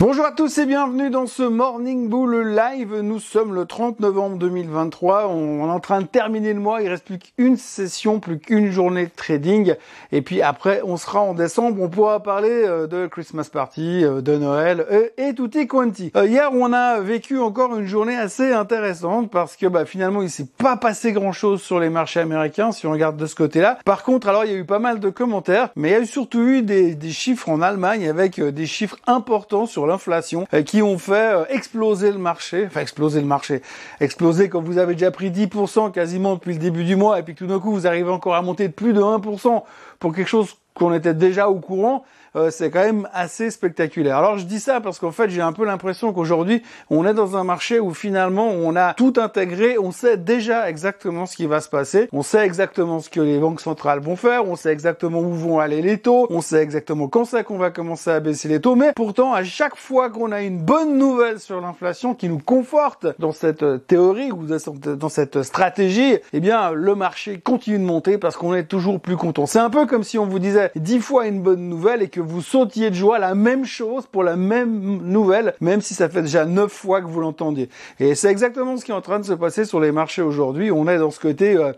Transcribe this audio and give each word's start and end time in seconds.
Bonjour 0.00 0.24
à 0.24 0.32
tous 0.32 0.56
et 0.56 0.64
bienvenue 0.64 1.10
dans 1.10 1.26
ce 1.26 1.42
Morning 1.42 2.08
Bull 2.08 2.56
Live. 2.56 3.00
Nous 3.02 3.18
sommes 3.20 3.54
le 3.54 3.66
30 3.66 4.00
novembre 4.00 4.38
2023. 4.38 5.28
On 5.28 5.68
est 5.68 5.70
en 5.70 5.78
train 5.78 6.00
de 6.00 6.06
terminer 6.06 6.54
le 6.54 6.58
mois. 6.60 6.80
Il 6.80 6.88
reste 6.88 7.04
plus 7.04 7.18
qu'une 7.18 7.58
session, 7.58 8.18
plus 8.18 8.38
qu'une 8.38 8.70
journée 8.70 9.04
de 9.04 9.10
trading. 9.14 9.74
Et 10.10 10.22
puis 10.22 10.40
après, 10.40 10.80
on 10.86 10.96
sera 10.96 11.20
en 11.20 11.34
décembre. 11.34 11.82
On 11.82 11.90
pourra 11.90 12.22
parler 12.22 12.48
euh, 12.48 12.86
de 12.86 13.08
Christmas 13.08 13.50
Party, 13.52 14.02
euh, 14.02 14.22
de 14.22 14.38
Noël 14.38 14.86
euh, 14.90 15.08
et 15.18 15.34
tutti 15.34 15.66
quanti. 15.66 16.10
Hier, 16.16 16.48
on 16.54 16.72
a 16.72 16.98
vécu 17.00 17.38
encore 17.38 17.76
une 17.76 17.84
journée 17.84 18.16
assez 18.16 18.54
intéressante 18.54 19.30
parce 19.30 19.54
que 19.54 19.66
bah, 19.66 19.84
finalement, 19.84 20.22
il 20.22 20.30
s'est 20.30 20.48
pas 20.56 20.78
passé 20.78 21.12
grand 21.12 21.32
chose 21.32 21.60
sur 21.60 21.78
les 21.78 21.90
marchés 21.90 22.20
américains 22.20 22.72
si 22.72 22.86
on 22.86 22.92
regarde 22.92 23.18
de 23.18 23.26
ce 23.26 23.34
côté-là. 23.34 23.76
Par 23.84 24.02
contre, 24.02 24.30
alors 24.30 24.46
il 24.46 24.50
y 24.50 24.54
a 24.54 24.56
eu 24.58 24.64
pas 24.64 24.78
mal 24.78 24.98
de 24.98 25.10
commentaires, 25.10 25.68
mais 25.76 25.90
il 25.90 25.92
y 25.92 25.96
a 25.96 26.00
eu 26.00 26.06
surtout 26.06 26.40
eu 26.40 26.62
des, 26.62 26.94
des 26.94 27.10
chiffres 27.10 27.50
en 27.50 27.60
Allemagne 27.60 28.08
avec 28.08 28.40
des 28.40 28.66
chiffres 28.66 28.96
importants 29.06 29.66
sur 29.66 29.89
l'inflation 29.90 30.46
euh, 30.54 30.62
qui 30.62 30.82
ont 30.82 30.98
fait 30.98 31.34
euh, 31.34 31.44
exploser 31.48 32.10
le 32.10 32.18
marché, 32.18 32.64
enfin 32.66 32.80
exploser 32.80 33.20
le 33.20 33.26
marché, 33.26 33.62
exploser 34.00 34.48
quand 34.48 34.62
vous 34.62 34.78
avez 34.78 34.94
déjà 34.94 35.10
pris 35.10 35.30
10% 35.30 35.92
quasiment 35.92 36.34
depuis 36.34 36.54
le 36.54 36.58
début 36.58 36.84
du 36.84 36.96
mois 36.96 37.18
et 37.18 37.22
puis 37.22 37.34
tout 37.34 37.46
d'un 37.46 37.58
coup 37.58 37.72
vous 37.72 37.86
arrivez 37.86 38.10
encore 38.10 38.34
à 38.34 38.42
monter 38.42 38.68
de 38.68 38.72
plus 38.72 38.92
de 38.92 39.00
1% 39.00 39.62
pour 39.98 40.14
quelque 40.14 40.28
chose 40.28 40.56
qu'on 40.74 40.94
était 40.94 41.14
déjà 41.14 41.48
au 41.48 41.56
courant, 41.56 42.04
euh, 42.36 42.50
c'est 42.50 42.70
quand 42.70 42.80
même 42.80 43.08
assez 43.12 43.50
spectaculaire. 43.50 44.16
Alors 44.16 44.38
je 44.38 44.44
dis 44.44 44.60
ça 44.60 44.80
parce 44.80 44.98
qu'en 44.98 45.10
fait 45.10 45.30
j'ai 45.30 45.40
un 45.40 45.52
peu 45.52 45.64
l'impression 45.64 46.12
qu'aujourd'hui 46.12 46.62
on 46.88 47.06
est 47.06 47.14
dans 47.14 47.36
un 47.36 47.44
marché 47.44 47.80
où 47.80 47.92
finalement 47.92 48.48
on 48.48 48.76
a 48.76 48.94
tout 48.94 49.14
intégré, 49.16 49.78
on 49.78 49.90
sait 49.90 50.16
déjà 50.16 50.68
exactement 50.68 51.26
ce 51.26 51.36
qui 51.36 51.46
va 51.46 51.60
se 51.60 51.68
passer, 51.68 52.08
on 52.12 52.22
sait 52.22 52.44
exactement 52.44 53.00
ce 53.00 53.10
que 53.10 53.20
les 53.20 53.38
banques 53.38 53.60
centrales 53.60 54.00
vont 54.00 54.16
faire, 54.16 54.46
on 54.46 54.56
sait 54.56 54.72
exactement 54.72 55.20
où 55.20 55.32
vont 55.32 55.58
aller 55.58 55.82
les 55.82 55.98
taux, 55.98 56.26
on 56.30 56.40
sait 56.40 56.62
exactement 56.62 57.08
quand 57.08 57.24
c'est 57.24 57.44
qu'on 57.44 57.58
va 57.58 57.70
commencer 57.70 58.10
à 58.10 58.20
baisser 58.20 58.48
les 58.48 58.60
taux, 58.60 58.76
mais 58.76 58.92
pourtant 58.94 59.32
à 59.32 59.44
chaque 59.44 59.76
fois 59.76 60.10
qu'on 60.10 60.32
a 60.32 60.42
une 60.42 60.58
bonne 60.58 60.98
nouvelle 60.98 61.40
sur 61.40 61.60
l'inflation 61.60 62.14
qui 62.14 62.28
nous 62.28 62.38
conforte 62.38 63.06
dans 63.18 63.32
cette 63.32 63.62
euh, 63.62 63.78
théorie 63.78 64.32
ou 64.32 64.46
dans 64.46 65.08
cette 65.08 65.42
stratégie, 65.42 66.16
eh 66.32 66.40
bien 66.40 66.72
le 66.72 66.94
marché 66.94 67.38
continue 67.38 67.78
de 67.78 67.84
monter 67.84 68.18
parce 68.18 68.36
qu'on 68.36 68.54
est 68.54 68.64
toujours 68.64 69.00
plus 69.00 69.16
content. 69.16 69.46
C'est 69.46 69.58
un 69.58 69.70
peu 69.70 69.86
comme 69.86 70.04
si 70.04 70.18
on 70.18 70.26
vous 70.26 70.38
disait 70.38 70.70
dix 70.76 71.00
fois 71.00 71.26
une 71.26 71.42
bonne 71.42 71.68
nouvelle 71.68 72.02
et 72.02 72.08
que 72.08 72.19
vous 72.20 72.42
sautiez 72.42 72.90
de 72.90 72.94
joie 72.94 73.18
la 73.18 73.34
même 73.34 73.64
chose 73.64 74.06
pour 74.06 74.22
la 74.22 74.36
même 74.36 75.00
nouvelle, 75.02 75.54
même 75.60 75.80
si 75.80 75.94
ça 75.94 76.08
fait 76.08 76.22
déjà 76.22 76.44
neuf 76.44 76.72
fois 76.72 77.00
que 77.00 77.06
vous 77.06 77.20
l'entendiez. 77.20 77.68
Et 77.98 78.14
c'est 78.14 78.30
exactement 78.30 78.76
ce 78.76 78.84
qui 78.84 78.90
est 78.90 78.94
en 78.94 79.00
train 79.00 79.18
de 79.18 79.24
se 79.24 79.32
passer 79.32 79.64
sur 79.64 79.80
les 79.80 79.92
marchés 79.92 80.22
aujourd'hui. 80.22 80.70
On 80.70 80.86
est 80.88 80.98
dans 80.98 81.10
ce 81.10 81.20
côté 81.20 81.56
euh, 81.56 81.72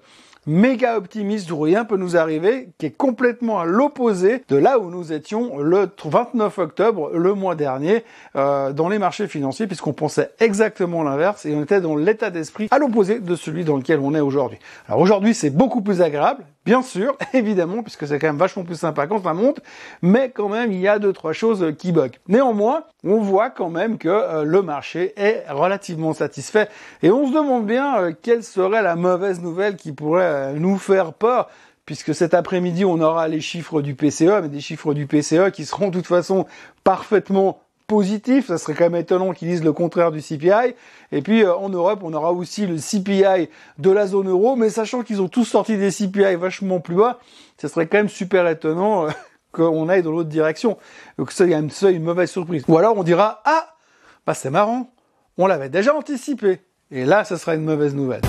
méga 0.47 0.97
optimiste 0.97 1.51
où 1.51 1.61
rien 1.61 1.85
peut 1.85 1.97
nous 1.97 2.17
arriver, 2.17 2.71
qui 2.79 2.87
est 2.87 2.97
complètement 2.97 3.61
à 3.61 3.65
l'opposé 3.65 4.43
de 4.49 4.57
là 4.57 4.79
où 4.79 4.91
nous 4.91 5.13
étions 5.13 5.59
le 5.59 5.89
29 6.05 6.59
octobre, 6.59 7.11
le 7.15 7.35
mois 7.35 7.55
dernier, 7.55 8.05
euh, 8.35 8.73
dans 8.73 8.89
les 8.89 8.99
marchés 8.99 9.29
financiers, 9.29 9.67
puisqu'on 9.67 9.93
pensait 9.93 10.31
exactement 10.41 11.03
l'inverse 11.03 11.47
et 11.47 11.55
on 11.55 11.63
était 11.63 11.81
dans 11.81 11.97
l'état 11.97 12.31
d'esprit 12.31 12.69
à 12.71 12.79
l'opposé 12.79 13.21
de 13.21 13.37
celui 13.37 13.65
dans 13.65 13.77
lequel 13.77 14.01
on 14.01 14.15
est 14.15 14.21
aujourd'hui. 14.21 14.59
Alors 14.89 15.01
aujourd'hui, 15.01 15.35
c'est 15.35 15.51
beaucoup 15.51 15.81
plus 15.81 16.03
agréable, 16.03 16.45
bien 16.65 16.83
sûr, 16.83 17.17
évidemment, 17.33 17.83
puisque 17.83 18.07
c'est 18.07 18.19
quand 18.19 18.29
même 18.29 18.39
vachement 18.39 18.65
plus 18.65 18.77
sympa 18.77 19.07
quand 19.07 19.23
ça 19.23 19.35
monte, 19.35 19.61
mais 20.01 20.31
quand 20.31 20.49
même, 20.49 20.73
il 20.73 20.81
y 20.81 20.89
a 20.89 20.99
deux, 20.99 21.13
trois 21.13 21.33
choses 21.33 21.75
qui 21.79 21.93
bug. 21.93 22.13
Néanmoins, 22.29 22.85
on 23.05 23.19
voit 23.19 23.51
quand 23.51 23.71
même 23.71 23.99
que 23.99 24.09
euh, 24.09 24.45
le 24.45 24.63
marché 24.63 25.13
est 25.17 25.45
relativement 25.49 26.13
satisfait 26.13 26.69
et 27.03 27.11
on 27.11 27.27
se 27.27 27.33
demande 27.33 27.67
bien 27.67 27.99
euh, 27.99 28.13
quelle 28.21 28.45
serait 28.45 28.83
la 28.83 28.97
mauvaise 28.97 29.41
nouvelle 29.41 29.77
qui 29.77 29.93
pourrait 29.93 30.23
euh, 30.23 30.53
nous 30.55 30.79
faire 30.79 31.13
peur 31.13 31.49
puisque 31.85 32.15
cet 32.15 32.33
après-midi 32.33 32.85
on 32.85 33.01
aura 33.01 33.27
les 33.29 33.41
chiffres 33.41 33.83
du 33.83 33.95
PCE, 33.95 34.41
mais 34.43 34.49
des 34.49 34.61
chiffres 34.61 34.95
du 34.95 35.07
PCE 35.07 35.51
qui 35.53 35.65
seront 35.65 35.89
de 35.89 35.95
toute 35.95 36.07
façon 36.07 36.47
parfaitement 36.85 37.62
positifs. 37.87 38.47
Ça 38.47 38.59
serait 38.59 38.75
quand 38.75 38.85
même 38.85 38.97
étonnant 38.97 39.33
qu'ils 39.33 39.49
disent 39.49 39.65
le 39.65 39.73
contraire 39.73 40.11
du 40.11 40.21
CPI. 40.21 40.75
Et 41.13 41.23
puis 41.23 41.47
en 41.47 41.69
Europe, 41.69 42.01
on 42.03 42.13
aura 42.13 42.33
aussi 42.33 42.67
le 42.67 42.77
CPI 42.77 43.49
de 43.79 43.91
la 43.91 44.07
zone 44.07 44.29
euro, 44.29 44.57
mais 44.57 44.71
sachant 44.71 45.03
qu'ils 45.03 45.21
ont 45.21 45.29
tous 45.29 45.45
sorti 45.45 45.77
des 45.77 45.91
CPI 45.91 46.37
vachement 46.37 46.81
plus 46.81 46.97
bas, 46.97 47.19
ce 47.59 47.69
serait 47.69 47.87
quand 47.87 47.99
même 47.99 48.09
super 48.09 48.49
étonnant 48.49 49.07
qu'on 49.53 49.89
aille 49.89 50.03
dans 50.03 50.13
l'autre 50.13 50.31
direction. 50.31 50.79
Donc 51.19 51.33
ça, 51.33 51.45
il 51.45 51.51
y 51.51 51.55
a 51.55 51.59
une, 51.59 51.71
une 51.91 52.03
mauvaise 52.03 52.31
surprise. 52.31 52.65
Ou 52.69 52.79
alors 52.79 52.97
on 52.97 53.03
dira, 53.03 53.43
ah, 53.45 53.75
bah 54.27 54.35
c'est 54.35 54.51
marrant, 54.51 54.91
on 55.39 55.47
l'avait 55.47 55.69
déjà 55.69 55.95
anticipé. 55.95 56.61
Et 56.91 57.05
là, 57.05 57.25
ce 57.25 57.37
sera 57.37 57.55
une 57.55 57.65
mauvaise 57.65 57.95
nouvelle. 57.95 58.23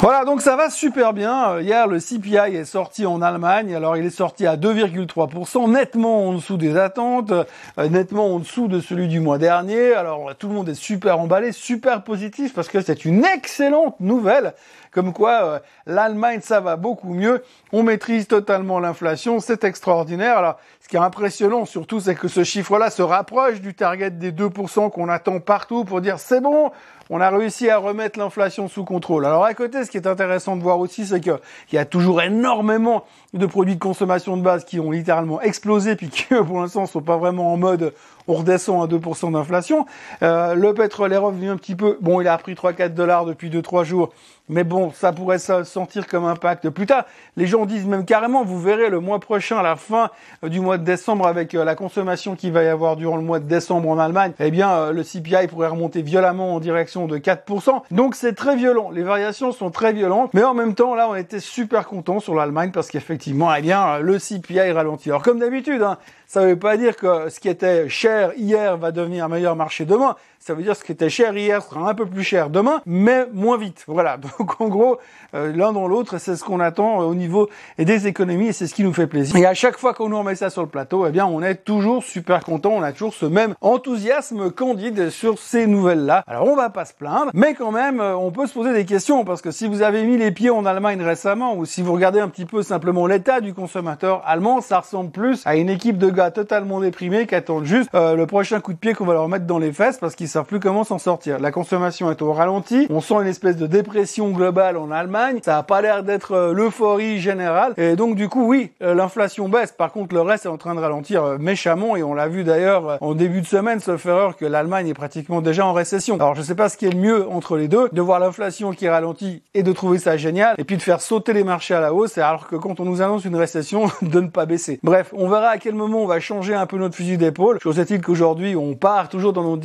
Voilà, 0.00 0.24
donc 0.24 0.42
ça 0.42 0.54
va 0.54 0.70
super 0.70 1.12
bien. 1.12 1.54
Euh, 1.54 1.62
hier, 1.62 1.88
le 1.88 1.98
CPI 1.98 2.54
est 2.54 2.64
sorti 2.64 3.04
en 3.04 3.20
Allemagne. 3.20 3.74
Alors, 3.74 3.96
il 3.96 4.06
est 4.06 4.10
sorti 4.10 4.46
à 4.46 4.56
2,3%, 4.56 5.68
nettement 5.68 6.28
en 6.28 6.34
dessous 6.34 6.56
des 6.56 6.76
attentes, 6.76 7.32
euh, 7.32 7.88
nettement 7.88 8.32
en 8.32 8.38
dessous 8.38 8.68
de 8.68 8.78
celui 8.78 9.08
du 9.08 9.18
mois 9.18 9.38
dernier. 9.38 9.94
Alors, 9.94 10.36
tout 10.36 10.46
le 10.46 10.54
monde 10.54 10.68
est 10.68 10.74
super 10.74 11.18
emballé, 11.18 11.50
super 11.50 12.04
positif, 12.04 12.54
parce 12.54 12.68
que 12.68 12.80
c'est 12.80 13.04
une 13.04 13.24
excellente 13.24 13.98
nouvelle. 13.98 14.54
Comme 14.92 15.12
quoi, 15.12 15.44
euh, 15.44 15.58
l'Allemagne, 15.86 16.40
ça 16.42 16.60
va 16.60 16.76
beaucoup 16.76 17.12
mieux. 17.12 17.42
On 17.72 17.82
maîtrise 17.82 18.28
totalement 18.28 18.78
l'inflation. 18.78 19.40
C'est 19.40 19.64
extraordinaire. 19.64 20.38
Alors, 20.38 20.58
ce 20.80 20.88
qui 20.88 20.96
est 20.96 21.00
impressionnant 21.00 21.64
surtout, 21.66 22.00
c'est 22.00 22.14
que 22.14 22.28
ce 22.28 22.44
chiffre-là 22.44 22.90
se 22.90 23.02
rapproche 23.02 23.60
du 23.60 23.74
target 23.74 24.10
des 24.10 24.32
2% 24.32 24.90
qu'on 24.90 25.08
attend 25.08 25.40
partout 25.40 25.84
pour 25.84 26.00
dire 26.00 26.18
c'est 26.18 26.40
bon, 26.40 26.70
on 27.10 27.20
a 27.20 27.30
réussi 27.30 27.70
à 27.70 27.78
remettre 27.78 28.18
l'inflation 28.18 28.68
sous 28.68 28.84
contrôle. 28.84 29.24
Alors 29.24 29.44
à 29.44 29.54
côté, 29.54 29.84
ce 29.84 29.90
qui 29.90 29.96
est 29.96 30.06
intéressant 30.06 30.56
de 30.56 30.62
voir 30.62 30.78
aussi, 30.78 31.06
c'est 31.06 31.20
qu'il 31.20 31.38
y 31.72 31.78
a 31.78 31.84
toujours 31.84 32.20
énormément 32.22 33.04
de 33.34 33.46
produits 33.46 33.74
de 33.74 33.80
consommation 33.80 34.36
de 34.36 34.42
base 34.42 34.64
qui 34.64 34.80
ont 34.80 34.90
littéralement 34.90 35.40
explosé, 35.40 35.96
puis 35.96 36.08
qui 36.08 36.24
pour 36.46 36.60
l'instant 36.60 36.86
sont 36.86 37.02
pas 37.02 37.16
vraiment 37.16 37.52
en 37.52 37.56
mode 37.56 37.94
on 38.28 38.34
redescend 38.34 38.82
à 38.82 38.94
2% 38.94 39.32
d'inflation. 39.32 39.86
Euh, 40.22 40.54
le 40.54 40.74
pétrole 40.74 41.12
est 41.12 41.18
revenu 41.18 41.48
un 41.48 41.56
petit 41.56 41.74
peu. 41.74 41.98
Bon, 42.00 42.20
il 42.20 42.28
a 42.28 42.36
pris 42.38 42.54
3-4 42.54 42.90
dollars 42.94 43.24
depuis 43.24 43.50
2-3 43.50 43.84
jours. 43.84 44.10
Mais 44.50 44.64
bon, 44.64 44.92
ça 44.92 45.12
pourrait 45.12 45.38
se 45.38 45.64
sentir 45.64 46.06
comme 46.06 46.24
impact 46.24 46.70
plus 46.70 46.86
tard. 46.86 47.04
Les 47.36 47.46
gens 47.46 47.66
disent 47.66 47.84
même 47.84 48.06
carrément, 48.06 48.44
vous 48.44 48.58
verrez 48.58 48.88
le 48.88 48.98
mois 48.98 49.18
prochain, 49.18 49.58
à 49.58 49.62
la 49.62 49.76
fin 49.76 50.10
euh, 50.44 50.48
du 50.48 50.60
mois 50.60 50.78
de 50.78 50.84
décembre, 50.84 51.26
avec 51.26 51.54
euh, 51.54 51.64
la 51.64 51.74
consommation 51.74 52.36
qu'il 52.36 52.52
va 52.52 52.62
y 52.62 52.68
avoir 52.68 52.96
durant 52.96 53.16
le 53.16 53.22
mois 53.22 53.40
de 53.40 53.48
décembre 53.48 53.88
en 53.88 53.98
Allemagne, 53.98 54.32
eh 54.38 54.50
bien, 54.50 54.90
le 54.90 55.02
CPI 55.02 55.48
pourrait 55.48 55.68
remonter 55.68 56.02
violemment 56.02 56.54
en 56.54 56.60
direction 56.60 57.06
de 57.06 57.18
4%. 57.18 57.82
Donc 57.90 58.14
c'est 58.14 58.34
très 58.34 58.56
violent. 58.56 58.90
Les 58.90 59.02
variations 59.02 59.52
sont 59.52 59.70
très 59.70 59.92
violentes. 59.92 60.32
Mais 60.34 60.44
en 60.44 60.54
même 60.54 60.74
temps, 60.74 60.94
là, 60.94 61.08
on 61.10 61.14
était 61.14 61.40
super 61.40 61.86
content 61.86 62.20
sur 62.20 62.34
l'Allemagne 62.34 62.70
parce 62.72 62.88
qu'effectivement, 62.90 63.54
eh 63.54 63.62
bien, 63.62 63.98
le 63.98 64.18
CPI 64.18 64.72
ralentit. 64.72 65.10
Alors 65.10 65.22
comme 65.22 65.38
d'habitude, 65.38 65.82
hein, 65.82 65.98
ça 66.28 66.42
ne 66.42 66.48
veut 66.48 66.58
pas 66.58 66.76
dire 66.76 66.94
que 66.94 67.30
ce 67.30 67.40
qui 67.40 67.48
était 67.48 67.88
cher 67.88 68.32
hier 68.36 68.76
va 68.76 68.92
devenir 68.92 69.24
un 69.24 69.28
meilleur 69.28 69.56
marché 69.56 69.86
demain. 69.86 70.14
Ça 70.40 70.54
veut 70.54 70.62
dire 70.62 70.76
ce 70.76 70.84
qui 70.84 70.92
était 70.92 71.10
cher 71.10 71.36
hier 71.36 71.62
sera 71.62 71.90
un 71.90 71.94
peu 71.94 72.06
plus 72.06 72.22
cher 72.22 72.48
demain, 72.48 72.80
mais 72.86 73.26
moins 73.32 73.58
vite. 73.58 73.84
Voilà. 73.86 74.16
Donc 74.38 74.60
en 74.60 74.68
gros, 74.68 74.98
euh, 75.34 75.52
l'un 75.54 75.72
dans 75.72 75.88
l'autre, 75.88 76.18
c'est 76.18 76.36
ce 76.36 76.44
qu'on 76.44 76.60
attend 76.60 77.02
euh, 77.02 77.04
au 77.04 77.14
niveau 77.14 77.48
des 77.76 78.06
économies 78.06 78.48
et 78.48 78.52
c'est 78.52 78.66
ce 78.66 78.74
qui 78.74 78.84
nous 78.84 78.92
fait 78.92 79.06
plaisir. 79.06 79.36
Et 79.36 79.46
à 79.46 79.54
chaque 79.54 79.76
fois 79.76 79.94
qu'on 79.94 80.08
nous 80.08 80.18
remet 80.18 80.36
ça 80.36 80.48
sur 80.48 80.62
le 80.62 80.68
plateau, 80.68 81.06
eh 81.06 81.10
bien, 81.10 81.26
on 81.26 81.42
est 81.42 81.56
toujours 81.56 82.04
super 82.04 82.44
content. 82.44 82.70
On 82.70 82.82
a 82.82 82.92
toujours 82.92 83.14
ce 83.14 83.26
même 83.26 83.54
enthousiasme 83.60 84.50
candide 84.50 85.10
sur 85.10 85.38
ces 85.38 85.66
nouvelles-là. 85.66 86.22
Alors 86.26 86.46
on 86.46 86.56
va 86.56 86.70
pas 86.70 86.84
se 86.84 86.94
plaindre, 86.94 87.30
mais 87.34 87.54
quand 87.54 87.72
même, 87.72 88.00
euh, 88.00 88.16
on 88.16 88.30
peut 88.30 88.46
se 88.46 88.54
poser 88.54 88.72
des 88.72 88.84
questions 88.84 89.24
parce 89.24 89.42
que 89.42 89.50
si 89.50 89.66
vous 89.66 89.82
avez 89.82 90.04
mis 90.04 90.16
les 90.16 90.30
pieds 90.30 90.50
en 90.50 90.64
Allemagne 90.64 91.02
récemment 91.02 91.56
ou 91.56 91.64
si 91.64 91.82
vous 91.82 91.92
regardez 91.92 92.20
un 92.20 92.28
petit 92.28 92.46
peu 92.46 92.62
simplement 92.62 93.06
l'état 93.06 93.40
du 93.40 93.54
consommateur 93.54 94.22
allemand, 94.24 94.60
ça 94.60 94.80
ressemble 94.80 95.10
plus 95.10 95.42
à 95.44 95.56
une 95.56 95.68
équipe 95.68 95.98
de 95.98 96.10
gars 96.10 96.30
totalement 96.30 96.80
déprimés 96.80 97.26
qui 97.26 97.34
attendent 97.34 97.64
juste 97.64 97.90
le 97.92 98.24
prochain 98.24 98.60
coup 98.60 98.72
de 98.72 98.78
pied 98.78 98.94
qu'on 98.94 99.04
va 99.04 99.14
leur 99.14 99.28
mettre 99.28 99.46
dans 99.46 99.58
les 99.58 99.72
fesses 99.72 99.98
parce 99.98 100.14
qu'ils 100.14 100.27
savent 100.28 100.44
plus 100.44 100.60
comment 100.60 100.84
s'en 100.84 100.98
sortir. 100.98 101.38
La 101.38 101.50
consommation 101.50 102.10
est 102.10 102.22
au 102.22 102.32
ralenti, 102.32 102.86
on 102.90 103.00
sent 103.00 103.14
une 103.14 103.26
espèce 103.26 103.56
de 103.56 103.66
dépression 103.66 104.30
globale 104.30 104.76
en 104.76 104.90
Allemagne, 104.90 105.40
ça 105.42 105.58
a 105.58 105.62
pas 105.62 105.80
l'air 105.80 106.02
d'être 106.02 106.32
euh, 106.32 106.52
l'euphorie 106.52 107.20
générale, 107.20 107.74
et 107.76 107.96
donc 107.96 108.14
du 108.14 108.28
coup 108.28 108.46
oui, 108.46 108.70
euh, 108.82 108.94
l'inflation 108.94 109.48
baisse, 109.48 109.72
par 109.72 109.92
contre 109.92 110.14
le 110.14 110.20
reste 110.20 110.46
est 110.46 110.48
en 110.48 110.56
train 110.56 110.74
de 110.74 110.80
ralentir 110.80 111.24
euh, 111.24 111.38
méchamment, 111.38 111.96
et 111.96 112.02
on 112.02 112.14
l'a 112.14 112.28
vu 112.28 112.44
d'ailleurs 112.44 112.98
en 113.00 113.14
début 113.14 113.40
de 113.40 113.46
semaine, 113.46 113.80
sauf 113.80 114.06
erreur 114.06 114.36
que 114.36 114.44
l'Allemagne 114.44 114.88
est 114.88 114.94
pratiquement 114.94 115.40
déjà 115.40 115.66
en 115.66 115.72
récession. 115.72 116.16
Alors 116.16 116.34
je 116.34 116.42
sais 116.42 116.54
pas 116.54 116.68
ce 116.68 116.76
qui 116.76 116.86
est 116.86 116.92
le 116.92 116.98
mieux 116.98 117.28
entre 117.28 117.56
les 117.56 117.68
deux, 117.68 117.88
de 117.92 118.00
voir 118.00 118.20
l'inflation 118.20 118.72
qui 118.72 118.88
ralentit 118.88 119.42
et 119.54 119.62
de 119.62 119.72
trouver 119.72 119.98
ça 119.98 120.16
génial, 120.16 120.54
et 120.58 120.64
puis 120.64 120.76
de 120.76 120.82
faire 120.82 121.00
sauter 121.00 121.32
les 121.32 121.44
marchés 121.44 121.74
à 121.74 121.80
la 121.80 121.92
hausse, 121.94 122.18
alors 122.18 122.48
que 122.48 122.56
quand 122.56 122.80
on 122.80 122.84
nous 122.84 123.02
annonce 123.02 123.24
une 123.24 123.36
récession, 123.36 123.86
de 124.02 124.20
ne 124.20 124.28
pas 124.28 124.46
baisser. 124.46 124.80
Bref, 124.82 125.12
on 125.16 125.28
verra 125.28 125.48
à 125.48 125.58
quel 125.58 125.74
moment 125.74 126.02
on 126.02 126.06
va 126.06 126.20
changer 126.20 126.54
un 126.54 126.66
peu 126.66 126.78
notre 126.78 126.94
fusil 126.94 127.18
d'épaule. 127.18 127.58
Chose 127.60 127.78
est-il 127.78 128.00
qu'aujourd'hui 128.00 128.56
on 128.56 128.74
part 128.74 129.08
toujours 129.08 129.32
dans 129.32 129.42
notre 129.42 129.62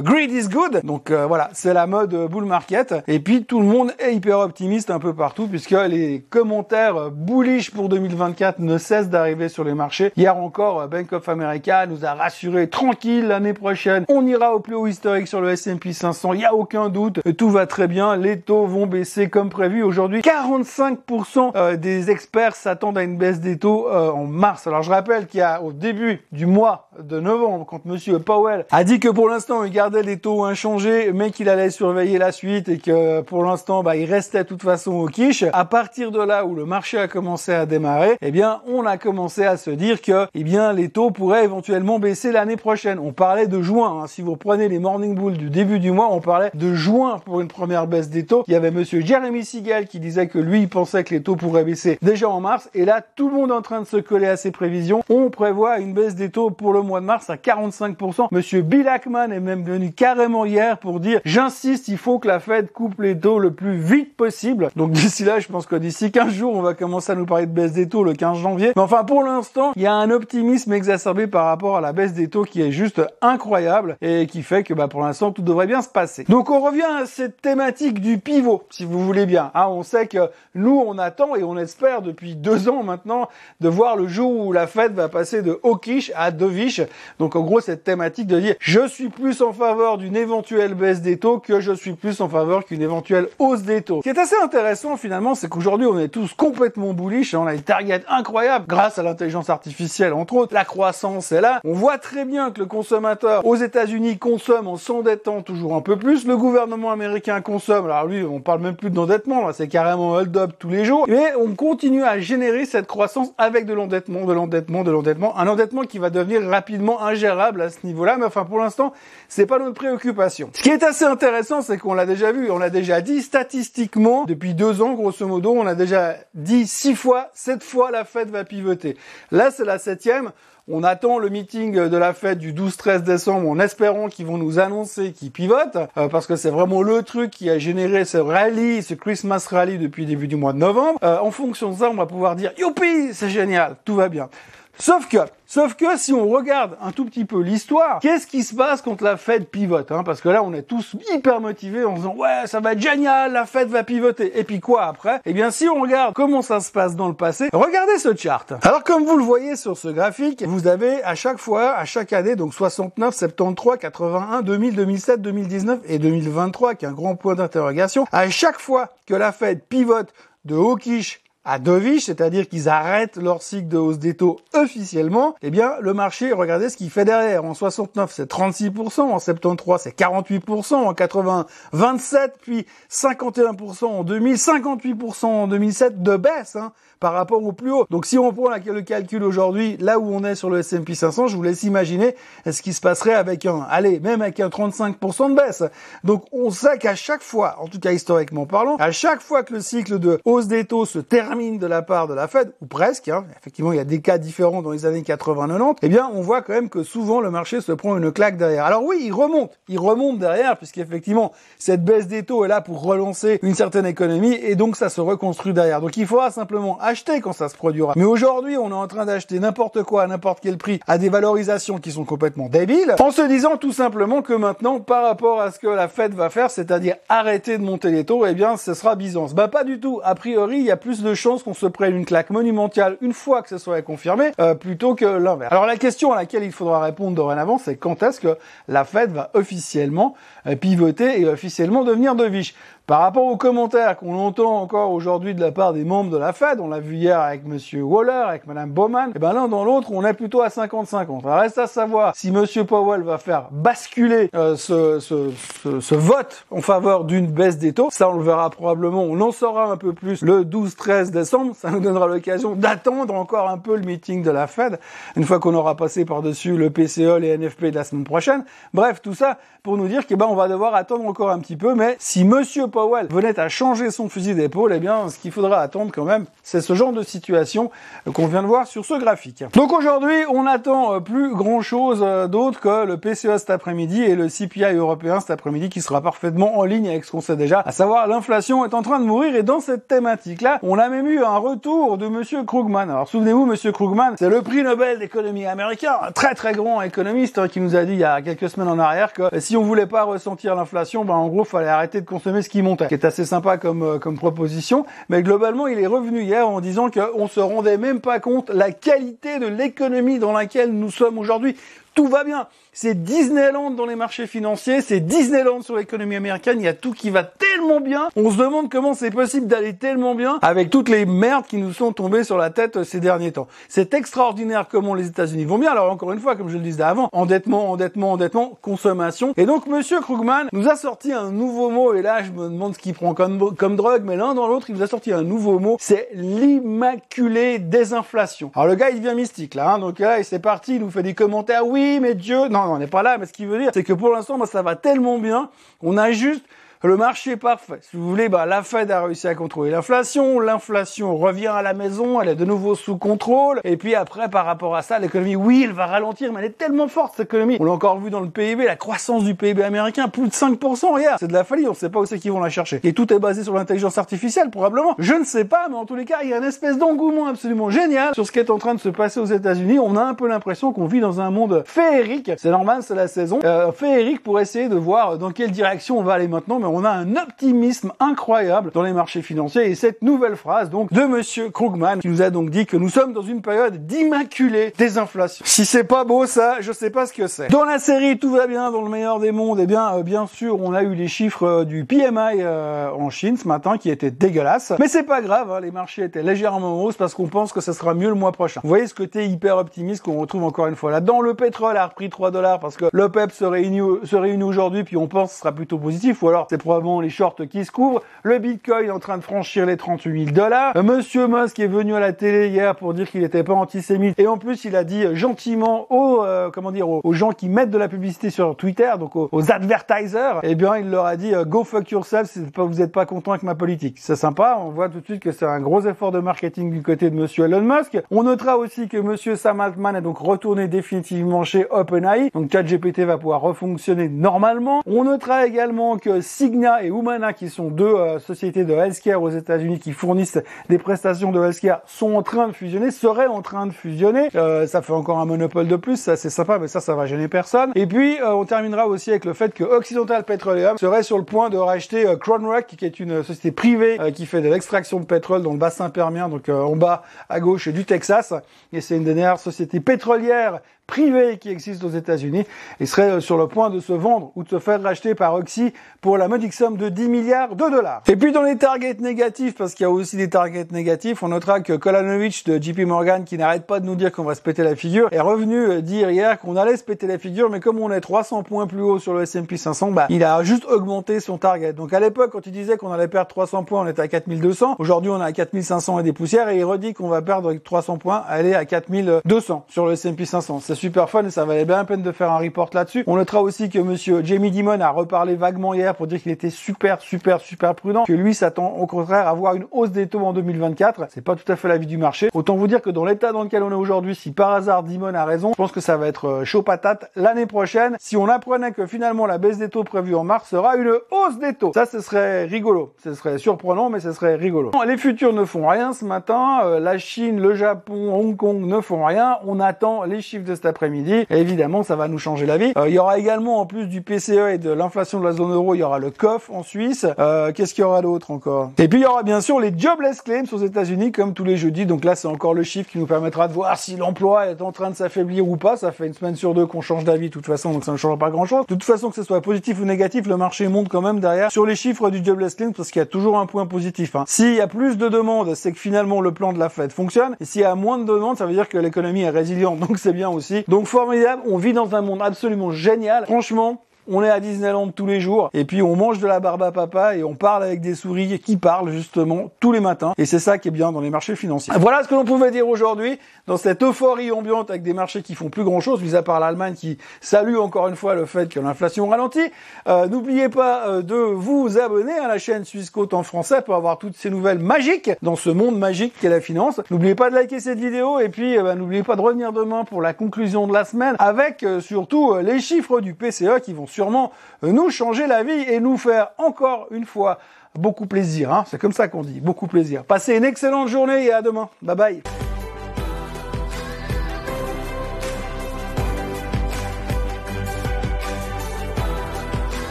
direction 0.00 0.16
greed 0.16 0.30
is 0.30 0.48
good. 0.48 0.80
Donc 0.84 1.10
euh, 1.10 1.26
voilà, 1.26 1.50
c'est 1.52 1.74
la 1.74 1.86
mode 1.86 2.14
bull 2.30 2.44
market. 2.44 2.94
Et 3.06 3.20
puis 3.20 3.44
tout 3.44 3.60
le 3.60 3.66
monde 3.66 3.92
est 3.98 4.14
hyper 4.14 4.38
optimiste 4.38 4.90
un 4.90 4.98
peu 4.98 5.14
partout 5.14 5.46
puisque 5.46 5.70
les 5.70 6.24
commentaires 6.30 7.10
bullish 7.10 7.70
pour 7.70 7.88
2024 7.88 8.58
ne 8.60 8.78
cessent 8.78 9.10
d'arriver 9.10 9.48
sur 9.48 9.64
les 9.64 9.74
marchés. 9.74 10.12
Hier 10.16 10.36
encore, 10.36 10.86
Bank 10.88 11.12
of 11.12 11.28
America 11.28 11.86
nous 11.86 12.04
a 12.04 12.14
rassuré 12.14 12.68
tranquille 12.68 13.26
l'année 13.26 13.52
prochaine. 13.52 14.04
On 14.08 14.26
ira 14.26 14.54
au 14.54 14.60
plus 14.60 14.74
haut 14.74 14.86
historique 14.86 15.28
sur 15.28 15.40
le 15.40 15.50
S&P 15.50 15.92
500. 15.92 16.32
Il 16.32 16.38
n'y 16.38 16.44
a 16.44 16.54
aucun 16.54 16.88
doute. 16.88 17.20
Tout 17.36 17.50
va 17.50 17.66
très 17.66 17.88
bien. 17.88 18.16
Les 18.16 18.40
taux 18.40 18.66
vont 18.66 18.86
baisser 18.86 19.28
comme 19.28 19.50
prévu. 19.50 19.82
Aujourd'hui, 19.82 20.20
45% 20.20 21.52
euh, 21.56 21.76
des 21.76 22.10
experts 22.10 22.56
s'attendent 22.56 22.98
à 22.98 23.02
une 23.02 23.16
baisse 23.16 23.40
des 23.40 23.58
taux 23.58 23.88
euh, 23.88 24.10
en 24.10 24.24
mars. 24.24 24.66
Alors 24.66 24.82
je 24.82 24.90
rappelle 24.90 25.26
qu'il 25.26 25.40
y 25.40 25.42
a 25.42 25.62
au 25.62 25.72
début 25.72 26.22
du 26.32 26.46
mois 26.46 26.88
de 26.98 27.20
novembre, 27.20 27.66
quand 27.66 27.84
Monsieur 27.84 28.18
Powell 28.18 28.66
a 28.70 28.84
dit 28.84 29.00
que 29.00 29.08
pour 29.08 29.28
l'instant 29.28 29.64
il 29.64 29.72
gardait 29.86 30.02
les 30.02 30.16
taux 30.16 30.42
inchangés, 30.42 31.12
mais 31.14 31.30
qu'il 31.30 31.48
allait 31.48 31.70
surveiller 31.70 32.18
la 32.18 32.32
suite 32.32 32.68
et 32.68 32.78
que 32.78 33.20
pour 33.20 33.44
l'instant 33.44 33.84
bah, 33.84 33.94
il 33.94 34.04
restait 34.12 34.42
de 34.42 34.48
toute 34.48 34.64
façon 34.64 34.90
au 34.94 35.06
quiche. 35.06 35.44
À 35.52 35.64
partir 35.64 36.10
de 36.10 36.18
là 36.18 36.44
où 36.44 36.56
le 36.56 36.66
marché 36.66 36.98
a 36.98 37.06
commencé 37.06 37.52
à 37.52 37.66
démarrer, 37.66 38.16
eh 38.20 38.32
bien 38.32 38.62
on 38.66 38.84
a 38.84 38.96
commencé 38.96 39.44
à 39.44 39.56
se 39.56 39.70
dire 39.70 40.02
que 40.02 40.26
eh 40.34 40.42
bien 40.42 40.72
les 40.72 40.88
taux 40.88 41.12
pourraient 41.12 41.44
éventuellement 41.44 42.00
baisser 42.00 42.32
l'année 42.32 42.56
prochaine. 42.56 42.98
On 42.98 43.12
parlait 43.12 43.46
de 43.46 43.62
juin. 43.62 44.00
Hein. 44.02 44.06
Si 44.08 44.22
vous 44.22 44.34
prenez 44.34 44.68
les 44.68 44.80
morning 44.80 45.14
bulls 45.14 45.36
du 45.36 45.50
début 45.50 45.78
du 45.78 45.92
mois, 45.92 46.08
on 46.10 46.20
parlait 46.20 46.50
de 46.52 46.74
juin 46.74 47.20
pour 47.24 47.40
une 47.40 47.46
première 47.46 47.86
baisse 47.86 48.10
des 48.10 48.26
taux. 48.26 48.42
Il 48.48 48.54
y 48.54 48.56
avait 48.56 48.72
Monsieur 48.72 49.02
Jeremy 49.02 49.44
Siegel 49.44 49.86
qui 49.86 50.00
disait 50.00 50.26
que 50.26 50.40
lui 50.40 50.62
il 50.62 50.68
pensait 50.68 51.04
que 51.04 51.14
les 51.14 51.22
taux 51.22 51.36
pourraient 51.36 51.62
baisser 51.62 51.96
déjà 52.02 52.28
en 52.28 52.40
mars. 52.40 52.68
Et 52.74 52.84
là 52.84 53.04
tout 53.14 53.28
le 53.28 53.36
monde 53.36 53.50
est 53.50 53.54
en 53.54 53.62
train 53.62 53.82
de 53.82 53.86
se 53.86 53.98
coller 53.98 54.26
à 54.26 54.36
ses 54.36 54.50
prévisions. 54.50 55.04
On 55.08 55.30
prévoit 55.30 55.78
une 55.78 55.94
baisse 55.94 56.16
des 56.16 56.30
taux 56.30 56.50
pour 56.50 56.72
le 56.72 56.82
mois 56.82 57.00
de 57.00 57.06
mars 57.06 57.30
à 57.30 57.36
45%. 57.36 58.26
Monsieur 58.32 58.62
Bill 58.62 58.88
Ackman 58.88 59.30
est 59.30 59.38
même 59.38 59.62
venu 59.62 59.75
carrément 59.92 60.44
hier 60.44 60.78
pour 60.78 61.00
dire 61.00 61.20
j'insiste, 61.24 61.88
il 61.88 61.98
faut 61.98 62.18
que 62.18 62.28
la 62.28 62.40
Fed 62.40 62.72
coupe 62.72 63.00
les 63.00 63.18
taux 63.18 63.38
le 63.38 63.52
plus 63.52 63.78
vite 63.78 64.16
possible. 64.16 64.70
Donc 64.76 64.92
d'ici 64.92 65.24
là, 65.24 65.38
je 65.38 65.48
pense 65.48 65.66
que 65.66 65.76
d'ici 65.76 66.10
15 66.10 66.32
jours, 66.32 66.54
on 66.54 66.62
va 66.62 66.74
commencer 66.74 67.12
à 67.12 67.14
nous 67.14 67.26
parler 67.26 67.46
de 67.46 67.52
baisse 67.52 67.72
des 67.72 67.88
taux 67.88 68.04
le 68.04 68.14
15 68.14 68.38
janvier. 68.38 68.72
Mais 68.76 68.82
enfin, 68.82 69.04
pour 69.04 69.22
l'instant, 69.22 69.72
il 69.76 69.82
y 69.82 69.86
a 69.86 69.94
un 69.94 70.10
optimisme 70.10 70.72
exacerbé 70.72 71.26
par 71.26 71.46
rapport 71.46 71.76
à 71.76 71.80
la 71.80 71.92
baisse 71.92 72.14
des 72.14 72.28
taux 72.28 72.44
qui 72.44 72.62
est 72.62 72.72
juste 72.72 73.02
incroyable 73.20 73.96
et 74.00 74.26
qui 74.26 74.42
fait 74.42 74.62
que 74.62 74.74
bah, 74.74 74.88
pour 74.88 75.02
l'instant, 75.02 75.32
tout 75.32 75.42
devrait 75.42 75.66
bien 75.66 75.82
se 75.82 75.88
passer. 75.88 76.24
Donc 76.28 76.50
on 76.50 76.60
revient 76.60 76.82
à 76.82 77.06
cette 77.06 77.40
thématique 77.40 78.00
du 78.00 78.18
pivot, 78.18 78.64
si 78.70 78.84
vous 78.84 79.04
voulez 79.04 79.26
bien. 79.26 79.50
Ah, 79.54 79.70
on 79.70 79.82
sait 79.82 80.06
que 80.06 80.30
nous, 80.54 80.82
on 80.86 80.98
attend 80.98 81.36
et 81.36 81.42
on 81.42 81.56
espère 81.56 82.02
depuis 82.02 82.34
deux 82.34 82.68
ans 82.68 82.82
maintenant 82.82 83.28
de 83.60 83.68
voir 83.68 83.96
le 83.96 84.08
jour 84.08 84.46
où 84.46 84.52
la 84.52 84.66
Fed 84.66 84.94
va 84.94 85.08
passer 85.08 85.42
de 85.42 85.58
hawkish 85.62 86.12
à 86.14 86.30
dovish. 86.30 86.80
Donc 87.18 87.36
en 87.36 87.42
gros, 87.42 87.60
cette 87.60 87.84
thématique 87.84 88.26
de 88.26 88.40
dire 88.40 88.54
je 88.60 88.86
suis 88.88 89.08
plus 89.08 89.42
en 89.42 89.52
faveur 89.52 89.65
d'une 89.98 90.16
éventuelle 90.16 90.74
baisse 90.74 91.00
des 91.00 91.18
taux 91.18 91.38
que 91.38 91.60
je 91.60 91.72
suis 91.72 91.92
plus 91.92 92.20
en 92.20 92.28
faveur 92.28 92.64
qu'une 92.64 92.82
éventuelle 92.82 93.28
hausse 93.38 93.62
des 93.62 93.82
taux. 93.82 93.98
Ce 93.98 94.02
qui 94.02 94.08
est 94.16 94.18
assez 94.18 94.36
intéressant 94.42 94.96
finalement, 94.96 95.34
c'est 95.34 95.48
qu'aujourd'hui 95.48 95.86
on 95.86 95.98
est 95.98 96.08
tous 96.08 96.34
complètement 96.34 96.92
bullish, 96.92 97.34
on 97.34 97.46
a 97.46 97.54
des 97.54 97.62
targets 97.62 98.04
incroyables 98.08 98.66
grâce 98.66 98.98
à 98.98 99.02
l'intelligence 99.02 99.50
artificielle 99.50 100.12
entre 100.12 100.34
autres. 100.34 100.54
La 100.54 100.64
croissance 100.64 101.32
est 101.32 101.40
là. 101.40 101.60
On 101.64 101.72
voit 101.72 101.98
très 101.98 102.24
bien 102.24 102.50
que 102.50 102.60
le 102.60 102.66
consommateur 102.66 103.44
aux 103.44 103.56
États-Unis 103.56 104.18
consomme 104.18 104.68
en 104.68 104.76
s'endettant 104.76 105.42
toujours 105.42 105.74
un 105.74 105.80
peu 105.80 105.96
plus. 105.96 106.26
Le 106.26 106.36
gouvernement 106.36 106.90
américain 106.90 107.40
consomme. 107.40 107.86
Alors 107.86 108.06
lui, 108.06 108.22
on 108.22 108.40
parle 108.40 108.60
même 108.60 108.76
plus 108.76 108.90
d'endettement, 108.90 109.52
c'est 109.52 109.68
carrément 109.68 110.12
hold 110.12 110.36
up 110.36 110.52
tous 110.58 110.70
les 110.70 110.84
jours. 110.84 111.06
Mais 111.08 111.34
on 111.34 111.54
continue 111.54 112.04
à 112.04 112.18
générer 112.20 112.64
cette 112.66 112.86
croissance 112.86 113.32
avec 113.38 113.66
de 113.66 113.74
l'endettement, 113.74 114.24
de 114.24 114.32
l'endettement, 114.32 114.84
de 114.84 114.90
l'endettement, 114.90 115.38
un 115.38 115.48
endettement 115.48 115.82
qui 115.82 115.98
va 115.98 116.10
devenir 116.10 116.42
rapidement 116.48 117.02
ingérable 117.02 117.62
à 117.62 117.70
ce 117.70 117.78
niveau-là. 117.84 118.16
Mais 118.18 118.26
enfin, 118.26 118.44
pour 118.44 118.58
l'instant, 118.58 118.92
c'est 119.28 119.46
pas 119.46 119.55
préoccupation. 119.72 120.50
Ce 120.54 120.62
qui 120.62 120.70
est 120.70 120.82
assez 120.82 121.04
intéressant, 121.04 121.62
c'est 121.62 121.78
qu'on 121.78 121.94
l'a 121.94 122.06
déjà 122.06 122.32
vu, 122.32 122.50
on 122.50 122.58
l'a 122.58 122.70
déjà 122.70 123.00
dit 123.00 123.22
statistiquement 123.22 124.24
depuis 124.24 124.54
deux 124.54 124.82
ans, 124.82 124.94
grosso 124.94 125.26
modo, 125.26 125.52
on 125.52 125.66
a 125.66 125.74
déjà 125.74 126.16
dit 126.34 126.66
six 126.66 126.94
fois, 126.94 127.30
sept 127.34 127.62
fois 127.62 127.90
la 127.90 128.04
Fed 128.04 128.30
va 128.30 128.44
pivoter. 128.44 128.96
Là, 129.30 129.50
c'est 129.50 129.64
la 129.64 129.78
septième. 129.78 130.32
On 130.68 130.82
attend 130.82 131.20
le 131.20 131.28
meeting 131.28 131.88
de 131.88 131.96
la 131.96 132.12
fête 132.12 132.38
du 132.38 132.52
12-13 132.52 133.02
décembre 133.02 133.48
en 133.48 133.60
espérant 133.60 134.08
qu'ils 134.08 134.26
vont 134.26 134.36
nous 134.36 134.58
annoncer 134.58 135.12
qu'ils 135.12 135.30
pivotent, 135.30 135.78
euh, 135.96 136.08
parce 136.08 136.26
que 136.26 136.34
c'est 136.34 136.50
vraiment 136.50 136.82
le 136.82 137.04
truc 137.04 137.30
qui 137.30 137.48
a 137.50 137.58
généré 137.58 138.04
ce 138.04 138.18
rallye, 138.18 138.82
ce 138.82 138.94
Christmas 138.94 139.46
rally 139.48 139.78
depuis 139.78 140.06
début 140.06 140.26
du 140.26 140.34
mois 140.34 140.52
de 140.52 140.58
novembre. 140.58 140.98
Euh, 141.04 141.18
en 141.20 141.30
fonction 141.30 141.70
de 141.70 141.76
ça, 141.76 141.88
on 141.88 141.94
va 141.94 142.06
pouvoir 142.06 142.34
dire 142.34 142.52
youpi, 142.58 143.14
c'est 143.14 143.30
génial, 143.30 143.76
tout 143.84 143.94
va 143.94 144.08
bien. 144.08 144.28
Sauf 144.78 145.08
que, 145.08 145.18
sauf 145.46 145.74
que 145.74 145.96
si 145.96 146.12
on 146.12 146.28
regarde 146.28 146.76
un 146.82 146.92
tout 146.92 147.06
petit 147.06 147.24
peu 147.24 147.40
l'histoire, 147.40 147.98
qu'est-ce 148.00 148.26
qui 148.26 148.42
se 148.42 148.54
passe 148.54 148.82
quand 148.82 149.00
la 149.00 149.16
Fed 149.16 149.46
pivote 149.46 149.90
hein? 149.90 150.02
Parce 150.04 150.20
que 150.20 150.28
là, 150.28 150.42
on 150.42 150.52
est 150.52 150.62
tous 150.62 150.96
hyper 151.14 151.40
motivés 151.40 151.84
en 151.84 151.94
disant 151.94 152.14
ouais, 152.14 152.46
ça 152.46 152.60
va 152.60 152.72
être 152.72 152.80
génial, 152.80 153.32
la 153.32 153.46
Fed 153.46 153.68
va 153.68 153.84
pivoter. 153.84 154.38
Et 154.38 154.44
puis 154.44 154.60
quoi 154.60 154.84
après? 154.84 155.20
Eh 155.24 155.32
bien, 155.32 155.50
si 155.50 155.68
on 155.68 155.80
regarde 155.80 156.14
comment 156.14 156.42
ça 156.42 156.60
se 156.60 156.70
passe 156.70 156.94
dans 156.94 157.08
le 157.08 157.14
passé, 157.14 157.48
regardez 157.52 157.98
ce 157.98 158.14
chart. 158.14 158.52
Alors 158.62 158.84
comme 158.84 159.04
vous 159.04 159.16
le 159.16 159.24
voyez 159.24 159.56
sur 159.56 159.78
ce 159.78 159.88
graphique, 159.88 160.42
vous 160.46 160.66
avez 160.66 161.02
à 161.04 161.14
chaque 161.14 161.38
fois, 161.38 161.72
à 161.72 161.84
chaque 161.84 162.12
année, 162.12 162.36
donc 162.36 162.52
69, 162.52 163.14
73, 163.14 163.78
81, 163.78 164.42
2000, 164.42 164.74
2007, 164.74 165.22
2019 165.22 165.80
et 165.86 165.98
2023, 165.98 166.74
qui 166.74 166.84
est 166.84 166.88
un 166.88 166.92
grand 166.92 167.16
point 167.16 167.34
d'interrogation. 167.34 168.06
À 168.12 168.28
chaque 168.28 168.58
fois 168.58 168.90
que 169.06 169.14
la 169.14 169.32
Fed 169.32 169.62
pivote 169.64 170.12
de 170.44 170.54
hawkish 170.54 171.20
à 171.46 171.60
dovish, 171.60 172.06
c'est-à-dire 172.06 172.48
qu'ils 172.48 172.68
arrêtent 172.68 173.16
leur 173.16 173.40
cycle 173.40 173.68
de 173.68 173.78
hausse 173.78 173.98
des 173.98 174.14
taux 174.14 174.40
officiellement, 174.52 175.36
eh 175.42 175.50
bien, 175.50 175.74
le 175.80 175.94
marché, 175.94 176.32
regardez 176.32 176.68
ce 176.68 176.76
qu'il 176.76 176.90
fait 176.90 177.04
derrière. 177.04 177.44
En 177.44 177.54
69, 177.54 178.12
c'est 178.12 178.28
36%, 178.28 179.02
en 179.02 179.18
73, 179.20 179.80
c'est 179.80 179.96
48%, 179.96 180.74
en 180.74 180.92
80, 180.92 181.46
27, 181.72 182.34
puis 182.42 182.66
51% 182.90 183.84
en 183.84 184.02
2000, 184.02 184.34
58% 184.34 185.26
en 185.26 185.46
2007 185.46 186.02
de 186.02 186.16
baisse, 186.16 186.56
hein, 186.56 186.72
par 186.98 187.12
rapport 187.12 187.42
au 187.44 187.52
plus 187.52 187.70
haut. 187.70 187.86
Donc, 187.90 188.06
si 188.06 188.18
on 188.18 188.32
prend 188.32 188.50
le 188.50 188.82
calcul 188.82 189.22
aujourd'hui, 189.22 189.76
là 189.78 190.00
où 190.00 190.12
on 190.12 190.24
est 190.24 190.34
sur 190.34 190.50
le 190.50 190.58
S&P 190.58 190.96
500, 190.96 191.28
je 191.28 191.36
vous 191.36 191.42
laisse 191.44 191.62
imaginer 191.62 192.16
ce 192.50 192.60
qui 192.60 192.72
se 192.72 192.80
passerait 192.80 193.14
avec 193.14 193.46
un, 193.46 193.64
allez, 193.70 194.00
même 194.00 194.20
avec 194.20 194.40
un 194.40 194.48
35% 194.48 195.30
de 195.30 195.36
baisse. 195.36 195.62
Donc, 196.02 196.24
on 196.32 196.50
sait 196.50 196.78
qu'à 196.78 196.96
chaque 196.96 197.22
fois, 197.22 197.56
en 197.60 197.68
tout 197.68 197.78
cas 197.78 197.92
historiquement 197.92 198.46
parlant, 198.46 198.76
à 198.76 198.90
chaque 198.90 199.20
fois 199.20 199.44
que 199.44 199.52
le 199.52 199.60
cycle 199.60 200.00
de 200.00 200.18
hausse 200.24 200.48
des 200.48 200.64
taux 200.64 200.86
se 200.86 200.98
termine 200.98 201.35
de 201.36 201.66
la 201.66 201.82
part 201.82 202.08
de 202.08 202.14
la 202.14 202.28
Fed, 202.28 202.52
ou 202.62 202.66
presque, 202.66 203.08
hein, 203.08 203.24
effectivement 203.38 203.72
il 203.72 203.76
y 203.76 203.80
a 203.80 203.84
des 203.84 204.00
cas 204.00 204.16
différents 204.16 204.62
dans 204.62 204.70
les 204.70 204.86
années 204.86 205.02
80-90, 205.02 205.76
eh 205.82 205.88
bien 205.88 206.10
on 206.14 206.22
voit 206.22 206.40
quand 206.40 206.54
même 206.54 206.70
que 206.70 206.82
souvent 206.82 207.20
le 207.20 207.30
marché 207.30 207.60
se 207.60 207.72
prend 207.72 207.96
une 207.96 208.10
claque 208.10 208.38
derrière. 208.38 208.64
Alors 208.64 208.82
oui, 208.82 209.02
il 209.02 209.12
remonte, 209.12 209.52
il 209.68 209.78
remonte 209.78 210.18
derrière, 210.18 210.56
puisqu'effectivement 210.56 211.32
cette 211.58 211.84
baisse 211.84 212.06
des 212.06 212.22
taux 212.22 212.44
est 212.46 212.48
là 212.48 212.62
pour 212.62 212.82
relancer 212.82 213.38
une 213.42 213.54
certaine 213.54 213.84
économie, 213.84 214.34
et 214.34 214.54
donc 214.54 214.76
ça 214.76 214.88
se 214.88 215.00
reconstruit 215.00 215.52
derrière. 215.52 215.82
Donc 215.82 215.96
il 215.98 216.06
faudra 216.06 216.30
simplement 216.30 216.78
acheter 216.80 217.20
quand 217.20 217.32
ça 217.32 217.50
se 217.50 217.54
produira. 217.54 217.92
Mais 217.96 218.04
aujourd'hui, 218.04 218.56
on 218.56 218.70
est 218.70 218.74
en 218.74 218.86
train 218.86 219.04
d'acheter 219.04 219.38
n'importe 219.38 219.82
quoi 219.82 220.04
à 220.04 220.06
n'importe 220.06 220.40
quel 220.42 220.56
prix 220.56 220.80
à 220.86 220.96
des 220.96 221.10
valorisations 221.10 221.78
qui 221.78 221.92
sont 221.92 222.04
complètement 222.04 222.48
débiles, 222.48 222.94
en 222.98 223.10
se 223.10 223.22
disant 223.22 223.58
tout 223.58 223.72
simplement 223.72 224.22
que 224.22 224.32
maintenant, 224.32 224.80
par 224.80 225.04
rapport 225.04 225.40
à 225.40 225.50
ce 225.50 225.58
que 225.58 225.68
la 225.68 225.88
Fed 225.88 226.14
va 226.14 226.30
faire, 226.30 226.50
c'est-à-dire 226.50 226.96
arrêter 227.08 227.58
de 227.58 227.62
monter 227.62 227.90
les 227.90 228.04
taux, 228.04 228.24
eh 228.26 228.34
bien 228.34 228.56
ce 228.56 228.72
sera 228.72 228.94
Byzance. 228.94 229.34
Bah 229.34 229.48
pas 229.48 229.64
du 229.64 229.80
tout. 229.80 230.00
A 230.02 230.14
priori, 230.14 230.58
il 230.58 230.64
y 230.64 230.70
a 230.70 230.76
plus 230.76 231.02
de 231.02 231.14
chances 231.14 231.25
qu'on 231.26 231.54
se 231.54 231.66
prenne 231.66 231.96
une 231.96 232.04
claque 232.04 232.30
monumentale 232.30 232.96
une 233.00 233.12
fois 233.12 233.42
que 233.42 233.48
ce 233.48 233.58
soit 233.58 233.82
confirmé, 233.82 234.30
euh, 234.40 234.54
plutôt 234.54 234.94
que 234.94 235.04
l'inverse. 235.04 235.52
Alors 235.52 235.66
la 235.66 235.76
question 235.76 236.12
à 236.12 236.16
laquelle 236.16 236.44
il 236.44 236.52
faudra 236.52 236.80
répondre 236.80 237.16
dorénavant, 237.16 237.58
c'est 237.58 237.76
quand 237.76 238.02
est-ce 238.02 238.20
que 238.20 238.38
la 238.68 238.84
Fed 238.84 239.10
va 239.10 239.30
officiellement 239.34 240.14
euh, 240.46 240.54
pivoter 240.54 241.20
et 241.20 241.26
officiellement 241.26 241.82
devenir 241.82 242.14
de 242.14 242.24
viche? 242.24 242.54
Par 242.86 243.00
rapport 243.00 243.24
aux 243.24 243.36
commentaires 243.36 243.96
qu'on 243.96 244.14
entend 244.14 244.62
encore 244.62 244.92
aujourd'hui 244.92 245.34
de 245.34 245.40
la 245.40 245.50
part 245.50 245.72
des 245.72 245.82
membres 245.82 246.08
de 246.08 246.16
la 246.16 246.32
Fed, 246.32 246.60
on 246.60 246.68
l'a 246.68 246.78
vu 246.78 246.94
hier 246.94 247.18
avec 247.18 247.44
Monsieur 247.44 247.82
Waller, 247.82 248.12
avec 248.12 248.46
Madame 248.46 248.70
Bowman, 248.70 249.08
et 249.08 249.12
eh 249.16 249.18
ben 249.18 249.32
l'un 249.32 249.48
dans 249.48 249.64
l'autre, 249.64 249.88
on 249.90 250.06
est 250.06 250.12
plutôt 250.12 250.40
à 250.40 250.50
50-50. 250.50 251.26
Reste 251.26 251.58
à 251.58 251.66
savoir 251.66 252.14
si 252.14 252.30
Monsieur 252.30 252.62
Powell 252.62 253.02
va 253.02 253.18
faire 253.18 253.48
basculer 253.50 254.30
euh, 254.36 254.54
ce, 254.54 255.00
ce, 255.00 255.32
ce, 255.80 255.94
vote 255.96 256.46
en 256.52 256.60
faveur 256.60 257.02
d'une 257.02 257.26
baisse 257.26 257.58
des 257.58 257.72
taux. 257.72 257.88
Ça, 257.90 258.08
on 258.08 258.18
le 258.18 258.22
verra 258.22 258.50
probablement. 258.50 259.02
On 259.02 259.20
en 259.20 259.32
saura 259.32 259.64
un 259.64 259.76
peu 259.76 259.92
plus 259.92 260.22
le 260.22 260.44
12-13 260.44 261.10
décembre. 261.10 261.56
Ça 261.56 261.72
nous 261.72 261.80
donnera 261.80 262.06
l'occasion 262.06 262.54
d'attendre 262.54 263.14
encore 263.14 263.48
un 263.48 263.58
peu 263.58 263.74
le 263.74 263.82
meeting 263.82 264.22
de 264.22 264.30
la 264.30 264.46
Fed, 264.46 264.78
une 265.16 265.24
fois 265.24 265.40
qu'on 265.40 265.54
aura 265.54 265.74
passé 265.74 266.04
par-dessus 266.04 266.56
le 266.56 266.70
PCE, 266.70 267.18
les 267.18 267.36
NFP 267.36 267.64
de 267.64 267.74
la 267.74 267.82
semaine 267.82 268.04
prochaine. 268.04 268.44
Bref, 268.72 269.02
tout 269.02 269.14
ça 269.14 269.38
pour 269.64 269.76
nous 269.76 269.88
dire 269.88 270.06
que 270.06 270.14
ben 270.14 270.26
on 270.26 270.36
va 270.36 270.46
devoir 270.46 270.76
attendre 270.76 271.04
encore 271.04 271.30
un 271.30 271.40
petit 271.40 271.56
peu. 271.56 271.74
Mais 271.74 271.96
si 271.98 272.22
Monsieur 272.22 272.68
Powell 272.76 273.06
venait 273.10 273.40
à 273.40 273.48
changer 273.48 273.90
son 273.90 274.10
fusil 274.10 274.34
d'épaule, 274.34 274.74
eh 274.74 274.80
bien, 274.80 275.08
ce 275.08 275.18
qu'il 275.18 275.32
faudra 275.32 275.60
attendre 275.60 275.90
quand 275.94 276.04
même, 276.04 276.26
c'est 276.42 276.60
ce 276.60 276.74
genre 276.74 276.92
de 276.92 277.02
situation 277.02 277.70
qu'on 278.12 278.26
vient 278.26 278.42
de 278.42 278.46
voir 278.46 278.66
sur 278.66 278.84
ce 278.84 278.92
graphique. 278.92 279.44
Donc 279.54 279.72
aujourd'hui, 279.72 280.26
on 280.28 280.42
n'attend 280.42 280.92
euh, 280.92 281.00
plus 281.00 281.34
grand 281.34 281.62
chose 281.62 282.00
euh, 282.02 282.26
d'autre 282.26 282.60
que 282.60 282.84
le 282.84 282.98
PCE 282.98 283.38
cet 283.38 283.48
après-midi 283.48 284.02
et 284.02 284.14
le 284.14 284.28
CPI 284.28 284.74
européen 284.74 285.20
cet 285.20 285.30
après-midi 285.30 285.70
qui 285.70 285.80
sera 285.80 286.02
parfaitement 286.02 286.58
en 286.58 286.64
ligne 286.64 286.86
avec 286.86 287.06
ce 287.06 287.12
qu'on 287.12 287.22
sait 287.22 287.36
déjà, 287.36 287.60
à 287.60 287.72
savoir 287.72 288.08
l'inflation 288.08 288.62
est 288.66 288.74
en 288.74 288.82
train 288.82 289.00
de 289.00 289.06
mourir 289.06 289.34
et 289.34 289.42
dans 289.42 289.60
cette 289.60 289.88
thématique-là, 289.88 290.58
on 290.62 290.78
a 290.78 290.90
même 290.90 291.06
eu 291.06 291.24
un 291.24 291.38
retour 291.38 291.96
de 291.96 292.08
monsieur 292.08 292.44
Krugman. 292.44 292.90
Alors 292.90 293.08
souvenez-vous, 293.08 293.46
monsieur 293.46 293.72
Krugman, 293.72 294.16
c'est 294.18 294.28
le 294.28 294.42
prix 294.42 294.62
Nobel 294.62 294.98
d'économie 294.98 295.46
américain, 295.46 295.96
un 296.02 296.12
très 296.12 296.34
très 296.34 296.52
grand 296.52 296.82
économiste 296.82 297.38
hein, 297.38 297.48
qui 297.48 297.60
nous 297.60 297.74
a 297.74 297.84
dit 297.84 297.92
il 297.92 298.00
y 298.00 298.04
a 298.04 298.20
quelques 298.20 298.50
semaines 298.50 298.68
en 298.68 298.78
arrière 298.78 299.14
que 299.14 299.40
si 299.40 299.56
on 299.56 299.62
voulait 299.62 299.86
pas 299.86 300.02
ressentir 300.02 300.54
l'inflation, 300.54 301.06
ben 301.06 301.14
en 301.14 301.28
gros, 301.28 301.44
fallait 301.44 301.68
arrêter 301.68 302.02
de 302.02 302.06
consommer 302.06 302.42
ce 302.42 302.50
qui 302.50 302.65
montait, 302.66 302.88
qui 302.88 302.94
est 302.94 303.04
assez 303.04 303.24
sympa 303.24 303.56
comme, 303.56 303.98
comme 304.00 304.16
proposition. 304.16 304.84
Mais 305.08 305.22
globalement, 305.22 305.66
il 305.66 305.78
est 305.78 305.86
revenu 305.86 306.22
hier 306.22 306.48
en 306.48 306.60
disant 306.60 306.90
qu'on 306.90 307.28
se 307.28 307.40
rendait 307.40 307.78
même 307.78 308.00
pas 308.00 308.20
compte 308.20 308.50
la 308.50 308.70
qualité 308.70 309.38
de 309.38 309.46
l'économie 309.46 310.18
dans 310.18 310.32
laquelle 310.32 310.72
nous 310.72 310.90
sommes 310.90 311.18
aujourd'hui 311.18 311.56
tout 311.96 312.06
va 312.06 312.22
bien. 312.22 312.46
C'est 312.72 313.02
Disneyland 313.02 313.70
dans 313.70 313.86
les 313.86 313.96
marchés 313.96 314.26
financiers, 314.26 314.82
c'est 314.82 315.00
Disneyland 315.00 315.62
sur 315.62 315.76
l'économie 315.76 316.14
américaine, 316.14 316.60
il 316.60 316.64
y 316.64 316.68
a 316.68 316.74
tout 316.74 316.92
qui 316.92 317.08
va 317.08 317.24
tellement 317.24 317.80
bien. 317.80 318.08
On 318.16 318.30
se 318.30 318.36
demande 318.36 318.70
comment 318.70 318.92
c'est 318.92 319.10
possible 319.10 319.46
d'aller 319.46 319.74
tellement 319.74 320.14
bien 320.14 320.38
avec 320.42 320.68
toutes 320.68 320.90
les 320.90 321.06
merdes 321.06 321.46
qui 321.46 321.56
nous 321.56 321.72
sont 321.72 321.92
tombées 321.92 322.22
sur 322.22 322.36
la 322.36 322.50
tête 322.50 322.84
ces 322.84 323.00
derniers 323.00 323.32
temps. 323.32 323.48
C'est 323.70 323.94
extraordinaire 323.94 324.66
comment 324.70 324.92
les 324.92 325.06
États-Unis 325.06 325.46
vont 325.46 325.56
bien. 325.56 325.70
Alors 325.70 325.90
encore 325.90 326.12
une 326.12 326.20
fois, 326.20 326.36
comme 326.36 326.50
je 326.50 326.58
le 326.58 326.62
disais 326.62 326.82
avant, 326.82 327.08
endettement, 327.12 327.70
endettement, 327.70 328.12
endettement, 328.12 328.58
consommation. 328.60 329.32
Et 329.38 329.46
donc 329.46 329.66
Monsieur 329.66 330.00
Krugman 330.00 330.48
nous 330.52 330.68
a 330.68 330.76
sorti 330.76 331.14
un 331.14 331.30
nouveau 331.30 331.70
mot, 331.70 331.94
et 331.94 332.02
là 332.02 332.22
je 332.22 332.30
me 332.30 332.50
demande 332.50 332.74
ce 332.74 332.78
qu'il 332.78 332.92
prend 332.92 333.14
comme, 333.14 333.56
comme 333.56 333.74
drogue, 333.74 334.02
mais 334.04 334.16
l'un 334.16 334.34
dans 334.34 334.48
l'autre, 334.48 334.68
il 334.68 334.76
nous 334.76 334.82
a 334.82 334.86
sorti 334.86 335.14
un 335.14 335.22
nouveau 335.22 335.58
mot, 335.60 335.78
c'est 335.80 336.10
l'immaculée 336.12 337.58
désinflation. 337.58 338.50
Alors 338.54 338.66
le 338.66 338.74
gars 338.74 338.90
il 338.90 339.00
devient 339.00 339.16
mystique 339.16 339.54
là, 339.54 339.72
hein, 339.72 339.78
donc 339.78 339.98
là 339.98 340.22
c'est 340.22 340.40
parti, 340.40 340.74
il 340.74 340.82
nous 340.82 340.90
fait 340.90 341.02
des 341.02 341.14
commentaires, 341.14 341.66
oui 341.66 341.85
mais 342.00 342.14
Dieu, 342.14 342.48
non, 342.48 342.60
on 342.60 342.78
n'est 342.78 342.86
pas 342.86 343.02
là, 343.02 343.18
mais 343.18 343.26
ce 343.26 343.32
qu'il 343.32 343.46
veut 343.46 343.58
dire, 343.58 343.70
c'est 343.72 343.84
que 343.84 343.92
pour 343.92 344.10
l'instant, 344.10 344.44
ça 344.46 344.62
va 344.62 344.76
tellement 344.76 345.18
bien, 345.18 345.50
on 345.82 345.96
a 345.96 346.12
juste 346.12 346.44
le 346.86 346.96
marché 346.96 347.32
est 347.32 347.36
parfait. 347.36 347.78
Si 347.82 347.96
vous 347.96 348.08
voulez, 348.08 348.28
bah, 348.28 348.46
la 348.46 348.62
Fed 348.62 348.90
a 348.90 349.02
réussi 349.02 349.26
à 349.28 349.34
contrôler 349.34 349.70
l'inflation. 349.70 350.40
L'inflation 350.40 351.16
revient 351.16 351.48
à 351.48 351.62
la 351.62 351.74
maison, 351.74 352.20
elle 352.20 352.28
est 352.28 352.34
de 352.34 352.44
nouveau 352.44 352.74
sous 352.74 352.96
contrôle. 352.96 353.60
Et 353.64 353.76
puis 353.76 353.94
après, 353.94 354.28
par 354.28 354.46
rapport 354.46 354.76
à 354.76 354.82
ça, 354.82 354.98
l'économie, 354.98 355.36
oui, 355.36 355.62
elle 355.64 355.72
va 355.72 355.86
ralentir, 355.86 356.32
mais 356.32 356.40
elle 356.40 356.46
est 356.46 356.58
tellement 356.58 356.88
forte, 356.88 357.14
cette 357.16 357.26
économie. 357.26 357.56
On 357.60 357.64
l'a 357.64 357.72
encore 357.72 357.98
vu 357.98 358.10
dans 358.10 358.20
le 358.20 358.28
PIB, 358.28 358.64
la 358.64 358.76
croissance 358.76 359.24
du 359.24 359.34
PIB 359.34 359.62
américain, 359.62 360.08
plus 360.08 360.28
de 360.28 360.32
5%, 360.32 360.94
regarde. 360.94 361.16
C'est 361.18 361.28
de 361.28 361.32
la 361.32 361.44
folie, 361.44 361.66
on 361.66 361.74
sait 361.74 361.90
pas 361.90 362.00
où 362.00 362.06
c'est 362.06 362.18
qu'ils 362.18 362.32
vont 362.32 362.40
la 362.40 362.50
chercher. 362.50 362.80
Et 362.84 362.92
tout 362.92 363.12
est 363.12 363.18
basé 363.18 363.42
sur 363.42 363.54
l'intelligence 363.54 363.98
artificielle, 363.98 364.50
probablement. 364.50 364.94
Je 364.98 365.14
ne 365.14 365.24
sais 365.24 365.44
pas, 365.44 365.68
mais 365.68 365.76
en 365.76 365.86
tous 365.86 365.96
les 365.96 366.04
cas, 366.04 366.18
il 366.22 366.30
y 366.30 366.34
a 366.34 366.38
une 366.38 366.44
espèce 366.44 366.78
d'engouement 366.78 367.26
absolument 367.26 367.70
génial 367.70 368.14
sur 368.14 368.26
ce 368.26 368.32
qui 368.32 368.38
est 368.38 368.50
en 368.50 368.58
train 368.58 368.74
de 368.74 368.80
se 368.80 368.88
passer 368.88 369.20
aux 369.20 369.26
États-Unis. 369.26 369.78
On 369.78 369.96
a 369.96 370.02
un 370.02 370.14
peu 370.14 370.28
l'impression 370.28 370.72
qu'on 370.72 370.86
vit 370.86 371.00
dans 371.00 371.20
un 371.20 371.30
monde 371.30 371.64
féerique. 371.66 372.30
C'est 372.36 372.50
normal, 372.50 372.82
c'est 372.82 372.94
la 372.94 373.08
saison. 373.08 373.40
Euh, 373.44 373.72
féerique 373.72 374.22
pour 374.22 374.40
essayer 374.40 374.68
de 374.68 374.76
voir 374.76 375.18
dans 375.18 375.30
quelle 375.30 375.50
direction 375.50 375.98
on 375.98 376.02
va 376.02 376.14
aller 376.14 376.28
maintenant, 376.28 376.58
mais 376.58 376.66
a 376.84 376.90
un 376.90 377.16
optimisme 377.16 377.92
incroyable 378.00 378.70
dans 378.72 378.82
les 378.82 378.92
marchés 378.92 379.22
financiers 379.22 379.70
et 379.70 379.74
cette 379.74 380.02
nouvelle 380.02 380.36
phrase 380.36 380.70
donc 380.70 380.92
de 380.92 381.02
monsieur 381.02 381.50
Krugman 381.50 382.00
qui 382.00 382.08
nous 382.08 382.22
a 382.22 382.30
donc 382.30 382.50
dit 382.50 382.66
que 382.66 382.76
nous 382.76 382.88
sommes 382.88 383.12
dans 383.12 383.22
une 383.22 383.42
période 383.42 383.86
d'immaculée 383.86 384.72
désinflation. 384.76 385.44
Si 385.46 385.64
c'est 385.64 385.84
pas 385.84 386.04
beau 386.04 386.26
ça, 386.26 386.60
je 386.60 386.72
sais 386.72 386.90
pas 386.90 387.06
ce 387.06 387.12
que 387.12 387.26
c'est. 387.26 387.48
Dans 387.48 387.64
la 387.64 387.78
série 387.78 388.18
Tout 388.18 388.30
va 388.30 388.46
bien 388.46 388.70
dans 388.70 388.82
le 388.82 388.88
meilleur 388.88 389.20
des 389.20 389.32
mondes, 389.32 389.60
eh 389.60 389.66
bien 389.66 389.94
euh, 389.94 390.02
bien 390.02 390.26
sûr, 390.26 390.60
on 390.60 390.72
a 390.72 390.82
eu 390.82 390.94
les 390.94 391.08
chiffres 391.08 391.46
euh, 391.46 391.64
du 391.64 391.84
PMI 391.84 392.40
euh, 392.40 392.90
en 392.90 393.10
Chine 393.10 393.36
ce 393.36 393.46
matin 393.48 393.78
qui 393.78 393.90
étaient 393.90 394.10
dégueulasses, 394.10 394.72
mais 394.78 394.88
c'est 394.88 395.02
pas 395.02 395.20
grave, 395.20 395.50
hein, 395.50 395.60
les 395.60 395.70
marchés 395.70 396.04
étaient 396.04 396.22
légèrement 396.22 396.82
hausse 396.82 396.96
parce 396.96 397.14
qu'on 397.14 397.28
pense 397.28 397.52
que 397.52 397.60
ça 397.60 397.72
sera 397.72 397.94
mieux 397.94 398.08
le 398.08 398.14
mois 398.14 398.32
prochain. 398.32 398.60
Vous 398.62 398.68
voyez 398.68 398.86
ce 398.86 398.94
côté 398.94 399.26
hyper 399.26 399.56
optimiste 399.56 400.02
qu'on 400.02 400.18
retrouve 400.18 400.44
encore 400.44 400.66
une 400.66 400.76
fois 400.76 400.90
là-dedans. 400.90 401.20
Le 401.20 401.34
pétrole 401.34 401.76
a 401.76 401.86
repris 401.86 402.10
3 402.10 402.30
dollars 402.30 402.60
parce 402.60 402.76
que 402.76 402.86
l'OPEP 402.92 403.32
se 403.32 403.44
réunit, 403.44 403.80
se 404.04 404.16
réunit 404.16 404.44
aujourd'hui 404.44 404.84
puis 404.84 404.96
on 404.96 405.08
pense 405.08 405.30
que 405.30 405.34
ce 405.34 405.40
sera 405.40 405.52
plutôt 405.52 405.78
positif 405.78 406.22
ou 406.22 406.28
alors 406.28 406.46
c'est 406.56 406.62
probablement 406.62 407.02
les 407.02 407.10
shorts 407.10 407.36
qui 407.50 407.66
se 407.66 407.70
couvrent. 407.70 408.00
Le 408.22 408.38
Bitcoin 408.38 408.86
est 408.86 408.90
en 408.90 408.98
train 408.98 409.18
de 409.18 409.22
franchir 409.22 409.66
les 409.66 409.76
38 409.76 410.24
000 410.24 410.34
dollars. 410.34 410.74
Monsieur 410.82 411.28
Musk 411.28 411.60
est 411.60 411.66
venu 411.66 411.94
à 411.94 412.00
la 412.00 412.14
télé 412.14 412.48
hier 412.48 412.74
pour 412.76 412.94
dire 412.94 413.10
qu'il 413.10 413.20
n'était 413.20 413.44
pas 413.44 413.52
antisémite 413.52 414.18
et 414.18 414.26
en 414.26 414.38
plus 414.38 414.64
il 414.64 414.74
a 414.74 414.82
dit 414.82 415.04
gentiment 415.14 415.86
aux 415.92 416.24
euh, 416.24 416.50
comment 416.50 416.72
dire 416.72 416.88
aux, 416.88 417.12
gens 417.12 417.32
qui 417.32 417.50
mettent 417.50 417.70
de 417.70 417.76
la 417.76 417.88
publicité 417.88 418.30
sur 418.30 418.56
Twitter, 418.56 418.90
donc 418.98 419.16
aux, 419.16 419.52
advertisers, 419.52 420.40
eh 420.44 420.54
bien 420.54 420.78
il 420.78 420.88
leur 420.88 421.04
a 421.04 421.16
dit 421.16 421.32
go 421.46 421.62
fuck 421.62 421.90
yourself 421.90 422.30
si 422.30 422.40
vous 422.56 422.68
n'êtes 422.68 422.92
pas 422.92 423.04
content 423.04 423.32
avec 423.32 423.42
ma 423.42 423.54
politique. 423.54 423.98
C'est 424.00 424.16
sympa. 424.16 424.58
On 424.58 424.70
voit 424.70 424.88
tout 424.88 425.00
de 425.00 425.04
suite 425.04 425.20
que 425.22 425.32
c'est 425.32 425.44
un 425.44 425.60
gros 425.60 425.82
effort 425.82 426.10
de 426.10 426.20
marketing 426.20 426.70
du 426.70 426.82
côté 426.82 427.10
de 427.10 427.14
Monsieur 427.14 427.44
Elon 427.44 427.60
Musk. 427.60 427.98
On 428.10 428.22
notera 428.22 428.56
aussi 428.56 428.88
que 428.88 428.96
Monsieur 428.96 429.36
Sam 429.36 429.60
Altman 429.60 429.96
est 429.96 430.00
donc 430.00 430.16
retourné 430.16 430.68
définitivement 430.68 431.44
chez 431.44 431.66
OpenAI. 431.70 432.30
Donc 432.32 432.50
ChatGPT 432.50 433.00
va 433.00 433.18
pouvoir 433.18 433.42
refonctionner 433.42 434.08
normalement. 434.08 434.80
On 434.86 435.04
notera 435.04 435.46
également 435.46 435.98
que 435.98 436.22
Signa 436.46 436.84
et 436.84 436.88
Humana 436.88 437.32
qui 437.32 437.50
sont 437.50 437.70
deux 437.70 437.84
euh, 437.84 438.20
sociétés 438.20 438.64
de 438.64 438.72
healthcare 438.72 439.20
aux 439.20 439.30
États-Unis 439.30 439.80
qui 439.80 439.90
fournissent 439.90 440.38
des 440.68 440.78
prestations 440.78 441.32
de 441.32 441.40
healthcare, 441.42 441.80
sont 441.86 442.14
en 442.14 442.22
train 442.22 442.46
de 442.46 442.52
fusionner, 442.52 442.92
seraient 442.92 443.26
en 443.26 443.42
train 443.42 443.66
de 443.66 443.72
fusionner. 443.72 444.28
Euh, 444.36 444.64
ça 444.68 444.80
fait 444.80 444.92
encore 444.92 445.18
un 445.18 445.24
monopole 445.24 445.66
de 445.66 445.74
plus, 445.74 445.96
ça 445.96 446.14
c'est 446.14 446.30
sympa, 446.30 446.60
mais 446.60 446.68
ça, 446.68 446.80
ça 446.80 446.94
va 446.94 447.06
gêner 447.06 447.26
personne. 447.26 447.72
Et 447.74 447.88
puis, 447.88 448.20
euh, 448.20 448.32
on 448.32 448.44
terminera 448.44 448.86
aussi 448.86 449.10
avec 449.10 449.24
le 449.24 449.32
fait 449.32 449.52
que 449.52 449.64
Occidental 449.64 450.22
Petroleum 450.22 450.78
serait 450.78 451.02
sur 451.02 451.18
le 451.18 451.24
point 451.24 451.50
de 451.50 451.56
racheter 451.56 452.04
Crown 452.20 452.46
Rock, 452.46 452.66
qui 452.66 452.84
est 452.84 453.00
une 453.00 453.24
société 453.24 453.50
privée 453.50 453.98
qui 454.14 454.24
fait 454.24 454.40
de 454.40 454.48
l'extraction 454.48 455.00
de 455.00 455.04
pétrole 455.04 455.42
dans 455.42 455.52
le 455.52 455.58
bassin 455.58 455.90
permien, 455.90 456.28
donc 456.28 456.48
en 456.48 456.76
bas 456.76 457.02
à 457.28 457.40
gauche 457.40 457.66
du 457.68 457.84
Texas. 457.84 458.32
Et 458.72 458.80
c'est 458.80 458.96
une 458.96 459.04
des 459.04 459.14
dernières 459.14 459.40
sociétés 459.40 459.80
pétrolières 459.80 460.60
privé 460.86 461.38
qui 461.38 461.50
existe 461.50 461.82
aux 461.84 461.90
États-Unis 461.90 462.44
et 462.80 462.86
serait 462.86 463.10
euh, 463.10 463.20
sur 463.20 463.36
le 463.36 463.48
point 463.48 463.70
de 463.70 463.80
se 463.80 463.92
vendre 463.92 464.32
ou 464.36 464.44
de 464.44 464.48
se 464.48 464.58
faire 464.58 464.80
racheter 464.80 465.14
par 465.14 465.34
Oxy 465.34 465.72
pour 466.00 466.16
la 466.16 466.28
modique 466.28 466.52
somme 466.52 466.76
de 466.76 466.88
10 466.88 467.08
milliards 467.08 467.56
de 467.56 467.70
dollars. 467.70 468.02
Et 468.06 468.16
puis 468.16 468.32
dans 468.32 468.42
les 468.42 468.56
targets 468.56 468.96
négatifs, 469.00 469.54
parce 469.56 469.74
qu'il 469.74 469.84
y 469.84 469.86
a 469.86 469.90
aussi 469.90 470.16
des 470.16 470.30
targets 470.30 470.66
négatifs, 470.70 471.22
on 471.22 471.28
notera 471.28 471.60
que 471.60 471.72
Kolanovich 471.72 472.44
de 472.44 472.62
JP 472.62 472.80
Morgan, 472.80 473.24
qui 473.24 473.36
n'arrête 473.36 473.66
pas 473.66 473.80
de 473.80 473.86
nous 473.86 473.96
dire 473.96 474.12
qu'on 474.12 474.22
va 474.22 474.34
se 474.34 474.40
péter 474.40 474.62
la 474.62 474.76
figure, 474.76 475.08
est 475.10 475.20
revenu 475.20 475.56
euh, 475.56 475.80
dire 475.80 476.10
hier 476.10 476.38
qu'on 476.38 476.56
allait 476.56 476.76
se 476.76 476.84
péter 476.84 477.06
la 477.06 477.18
figure, 477.18 477.50
mais 477.50 477.60
comme 477.60 477.80
on 477.80 477.90
est 477.90 478.00
300 478.00 478.44
points 478.44 478.66
plus 478.66 478.82
haut 478.82 478.98
sur 478.98 479.12
le 479.14 479.22
S&P 479.22 479.56
500, 479.56 479.90
bah, 479.90 480.06
il 480.08 480.22
a 480.22 480.42
juste 480.44 480.64
augmenté 480.66 481.18
son 481.20 481.38
target. 481.38 481.72
Donc 481.72 481.92
à 481.92 482.00
l'époque, 482.00 482.30
quand 482.32 482.46
il 482.46 482.52
disait 482.52 482.76
qu'on 482.76 482.92
allait 482.92 483.08
perdre 483.08 483.28
300 483.28 483.64
points, 483.64 483.82
on 483.82 483.88
était 483.88 484.02
à 484.02 484.08
4200. 484.08 484.76
Aujourd'hui, 484.78 485.10
on 485.10 485.20
est 485.20 485.24
à 485.24 485.32
4500 485.32 486.00
et 486.00 486.02
des 486.04 486.12
poussières, 486.12 486.48
et 486.48 486.58
il 486.58 486.64
redit 486.64 486.94
qu'on 486.94 487.08
va 487.08 487.22
perdre 487.22 487.52
300 487.52 487.98
points, 487.98 488.22
aller 488.28 488.54
à 488.54 488.64
4200 488.64 489.66
sur 489.68 489.86
le 489.86 489.92
S&P 489.92 490.24
500 490.24 490.60
super 490.76 491.10
fun 491.10 491.24
et 491.24 491.30
ça 491.30 491.44
valait 491.44 491.64
bien 491.64 491.78
la 491.78 491.84
peine 491.84 492.02
de 492.02 492.12
faire 492.12 492.30
un 492.30 492.38
report 492.38 492.70
là-dessus. 492.72 493.02
On 493.06 493.16
notera 493.16 493.42
aussi 493.42 493.68
que 493.68 493.78
monsieur 493.78 494.22
Jamie 494.22 494.50
Dimon 494.50 494.80
a 494.80 494.90
reparlé 494.90 495.34
vaguement 495.34 495.74
hier 495.74 495.94
pour 495.94 496.06
dire 496.06 496.22
qu'il 496.22 496.32
était 496.32 496.50
super, 496.50 497.00
super, 497.00 497.40
super 497.40 497.74
prudent, 497.74 498.04
que 498.04 498.12
lui 498.12 498.34
s'attend 498.34 498.76
au 498.76 498.86
contraire 498.86 499.26
à 499.26 499.30
avoir 499.30 499.54
une 499.54 499.66
hausse 499.72 499.90
des 499.90 500.06
taux 500.06 500.20
en 500.20 500.32
2024. 500.32 501.06
C'est 501.08 501.24
pas 501.24 501.34
tout 501.34 501.50
à 501.50 501.56
fait 501.56 501.68
l'avis 501.68 501.86
du 501.86 501.98
marché. 501.98 502.28
Autant 502.34 502.56
vous 502.56 502.66
dire 502.66 502.82
que 502.82 502.90
dans 502.90 503.04
l'état 503.04 503.32
dans 503.32 503.42
lequel 503.42 503.62
on 503.62 503.70
est 503.70 503.74
aujourd'hui, 503.74 504.14
si 504.14 504.30
par 504.30 504.52
hasard 504.52 504.82
Dimon 504.82 505.14
a 505.14 505.24
raison, 505.24 505.50
je 505.50 505.56
pense 505.56 505.72
que 505.72 505.80
ça 505.80 505.96
va 505.96 506.06
être 506.06 506.28
euh, 506.28 506.44
chaud 506.44 506.62
patate 506.62 507.10
l'année 507.16 507.46
prochaine. 507.46 507.96
Si 507.98 508.16
on 508.16 508.28
apprenait 508.28 508.72
que 508.72 508.86
finalement 508.86 509.26
la 509.26 509.38
baisse 509.38 509.58
des 509.58 509.68
taux 509.68 509.84
prévue 509.84 510.14
en 510.14 510.24
mars 510.24 510.48
sera 510.48 510.76
une 510.76 510.92
hausse 511.10 511.38
des 511.38 511.54
taux. 511.54 511.72
Ça, 511.74 511.86
ce 511.86 512.00
serait 512.00 512.44
rigolo. 512.44 512.92
Ce 513.02 513.14
serait 513.14 513.38
surprenant, 513.38 513.90
mais 513.90 514.00
ce 514.00 514.12
serait 514.12 514.36
rigolo. 514.36 514.70
Les 514.86 514.96
futurs 514.96 515.32
ne 515.32 515.44
font 515.44 515.66
rien 515.68 515.92
ce 515.92 516.04
matin. 516.04 516.60
Euh, 516.64 516.80
la 516.80 516.98
Chine, 516.98 517.40
le 517.40 517.54
Japon, 517.54 518.14
Hong 518.14 518.36
Kong 518.36 518.60
ne 518.60 518.80
font 518.80 519.04
rien. 519.04 519.38
On 519.46 519.60
attend 519.60 520.04
les 520.04 520.20
chiffres 520.20 520.44
de 520.44 520.54
après-midi 520.66 521.26
évidemment, 521.30 521.82
ça 521.82 521.96
va 521.96 522.08
nous 522.08 522.18
changer 522.18 522.46
la 522.46 522.58
vie. 522.58 522.72
Euh, 522.76 522.88
il 522.88 522.94
y 522.94 522.98
aura 522.98 523.18
également, 523.18 523.60
en 523.60 523.66
plus 523.66 523.86
du 523.86 524.02
PCE 524.02 524.50
et 524.52 524.58
de 524.58 524.70
l'inflation 524.70 525.20
de 525.20 525.24
la 525.24 525.32
zone 525.32 525.52
euro, 525.52 525.74
il 525.74 525.78
y 525.78 525.82
aura 525.82 525.98
le 525.98 526.10
COF 526.10 526.50
en 526.50 526.62
Suisse. 526.62 527.06
Euh, 527.18 527.52
qu'est-ce 527.52 527.74
qu'il 527.74 527.82
y 527.82 527.84
aura 527.84 528.02
d'autre 528.02 528.30
encore? 528.30 528.70
Et 528.78 528.88
puis 528.88 529.00
il 529.00 529.02
y 529.02 529.06
aura 529.06 529.22
bien 529.22 529.40
sûr 529.40 529.60
les 529.60 529.72
jobless 529.76 530.22
claims 530.22 530.44
aux 530.52 530.58
États-Unis, 530.58 531.12
comme 531.12 531.34
tous 531.34 531.44
les 531.44 531.56
jeudis. 531.56 531.86
Donc 531.86 532.04
là, 532.04 532.14
c'est 532.14 532.28
encore 532.28 532.54
le 532.54 532.62
chiffre 532.62 532.90
qui 532.90 532.98
nous 532.98 533.06
permettra 533.06 533.48
de 533.48 533.52
voir 533.52 533.76
si 533.78 533.96
l'emploi 533.96 534.48
est 534.48 534.62
en 534.62 534.72
train 534.72 534.90
de 534.90 534.96
s'affaiblir 534.96 535.48
ou 535.48 535.56
pas. 535.56 535.76
Ça 535.76 535.92
fait 535.92 536.06
une 536.06 536.14
semaine 536.14 536.36
sur 536.36 536.54
deux 536.54 536.66
qu'on 536.66 536.80
change 536.80 537.04
d'avis 537.04 537.28
de 537.28 537.32
toute 537.32 537.46
façon, 537.46 537.72
donc 537.72 537.84
ça 537.84 537.92
ne 537.92 537.96
changera 537.96 538.18
pas 538.18 538.30
grand-chose. 538.30 538.66
De 538.66 538.74
toute 538.74 538.84
façon, 538.84 539.10
que 539.10 539.16
ce 539.16 539.22
soit 539.22 539.40
positif 539.40 539.80
ou 539.80 539.84
négatif, 539.84 540.26
le 540.26 540.36
marché 540.36 540.68
monte 540.68 540.88
quand 540.88 541.02
même 541.02 541.20
derrière 541.20 541.50
sur 541.50 541.66
les 541.66 541.76
chiffres 541.76 542.10
du 542.10 542.24
jobless 542.24 542.54
claims 542.54 542.72
parce 542.72 542.90
qu'il 542.90 543.00
y 543.00 543.02
a 543.02 543.06
toujours 543.06 543.38
un 543.38 543.46
point 543.46 543.66
positif. 543.66 544.16
Hein. 544.16 544.24
S'il 544.26 544.54
y 544.54 544.60
a 544.60 544.66
plus 544.66 544.96
de 544.96 545.08
demandes, 545.08 545.54
c'est 545.54 545.72
que 545.72 545.78
finalement 545.78 546.20
le 546.20 546.32
plan 546.32 546.52
de 546.52 546.58
la 546.58 546.68
Fed 546.68 546.92
fonctionne. 546.92 547.36
Et 547.40 547.44
s'il 547.44 547.62
y 547.62 547.64
a 547.64 547.74
moins 547.74 547.98
de 547.98 548.04
demandes, 548.04 548.36
ça 548.36 548.46
veut 548.46 548.52
dire 548.52 548.68
que 548.68 548.78
l'économie 548.78 549.22
est 549.22 549.30
résiliente, 549.30 549.78
donc 549.80 549.98
c'est 549.98 550.12
bien 550.12 550.30
aussi. 550.30 550.55
Donc 550.68 550.86
formidable, 550.86 551.42
on 551.46 551.58
vit 551.58 551.72
dans 551.72 551.94
un 551.94 552.00
monde 552.02 552.22
absolument 552.22 552.70
génial. 552.70 553.24
Franchement, 553.24 553.85
on 554.08 554.22
est 554.22 554.30
à 554.30 554.40
Disneyland 554.40 554.88
tous 554.88 555.06
les 555.06 555.20
jours 555.20 555.50
et 555.54 555.64
puis 555.64 555.82
on 555.82 555.96
mange 555.96 556.18
de 556.18 556.26
la 556.26 556.40
barbe 556.40 556.62
à 556.62 556.72
papa 556.72 557.16
et 557.16 557.24
on 557.24 557.34
parle 557.34 557.64
avec 557.64 557.80
des 557.80 557.94
souris 557.94 558.38
qui 558.38 558.56
parlent 558.56 558.90
justement 558.90 559.50
tous 559.60 559.72
les 559.72 559.80
matins 559.80 560.12
et 560.18 560.26
c'est 560.26 560.38
ça 560.38 560.58
qui 560.58 560.68
est 560.68 560.72
bien 560.72 560.92
dans 560.92 561.00
les 561.00 561.10
marchés 561.10 561.36
financiers. 561.36 561.72
Voilà 561.78 562.02
ce 562.02 562.08
que 562.08 562.14
l'on 562.14 562.24
pouvait 562.24 562.50
dire 562.50 562.68
aujourd'hui 562.68 563.18
dans 563.46 563.56
cette 563.56 563.82
euphorie 563.82 564.30
ambiante 564.30 564.70
avec 564.70 564.82
des 564.82 564.92
marchés 564.92 565.22
qui 565.22 565.34
font 565.34 565.48
plus 565.48 565.64
grand 565.64 565.80
chose, 565.80 566.02
mis 566.02 566.14
à 566.14 566.22
part 566.22 566.40
l'Allemagne 566.40 566.74
qui 566.74 566.98
salue 567.20 567.56
encore 567.56 567.88
une 567.88 567.96
fois 567.96 568.14
le 568.14 568.26
fait 568.26 568.48
que 568.48 568.60
l'inflation 568.60 569.08
ralentit. 569.08 569.50
Euh, 569.88 570.06
n'oubliez 570.06 570.48
pas 570.48 570.88
euh, 570.88 571.02
de 571.02 571.14
vous 571.14 571.78
abonner 571.78 572.12
à 572.12 572.28
la 572.28 572.38
chaîne 572.38 572.64
Suisse 572.64 572.92
en 573.12 573.22
français 573.22 573.62
pour 573.62 573.74
avoir 573.74 573.98
toutes 573.98 574.16
ces 574.16 574.30
nouvelles 574.30 574.58
magiques 574.58 575.10
dans 575.22 575.36
ce 575.36 575.50
monde 575.50 575.78
magique 575.78 576.14
qu'est 576.20 576.28
la 576.28 576.40
finance. 576.40 576.80
N'oubliez 576.90 577.14
pas 577.14 577.30
de 577.30 577.34
liker 577.34 577.60
cette 577.60 577.78
vidéo 577.78 578.20
et 578.20 578.28
puis 578.28 578.56
euh, 578.56 578.62
bah, 578.62 578.74
n'oubliez 578.74 579.02
pas 579.02 579.16
de 579.16 579.20
revenir 579.20 579.52
demain 579.52 579.84
pour 579.84 580.02
la 580.02 580.12
conclusion 580.12 580.66
de 580.66 580.72
la 580.72 580.84
semaine 580.84 581.16
avec 581.18 581.64
surtout 581.80 582.34
les 582.36 582.60
chiffres 582.60 583.00
du 583.00 583.14
PCE 583.14 583.60
qui 583.62 583.72
vont 583.72 583.86
sûrement 583.96 584.30
nous 584.62 584.90
changer 584.90 585.26
la 585.26 585.42
vie 585.42 585.62
et 585.68 585.80
nous 585.80 585.96
faire 585.96 586.28
encore 586.36 586.86
une 586.90 587.06
fois 587.06 587.38
beaucoup 587.74 588.06
plaisir. 588.06 588.52
Hein. 588.52 588.64
C'est 588.68 588.78
comme 588.78 588.92
ça 588.92 589.08
qu'on 589.08 589.22
dit, 589.22 589.40
beaucoup 589.40 589.66
plaisir. 589.66 590.04
Passez 590.04 590.36
une 590.36 590.44
excellente 590.44 590.88
journée 590.88 591.24
et 591.24 591.32
à 591.32 591.40
demain. 591.40 591.68
Bye 591.82 591.96
bye. 591.96 592.45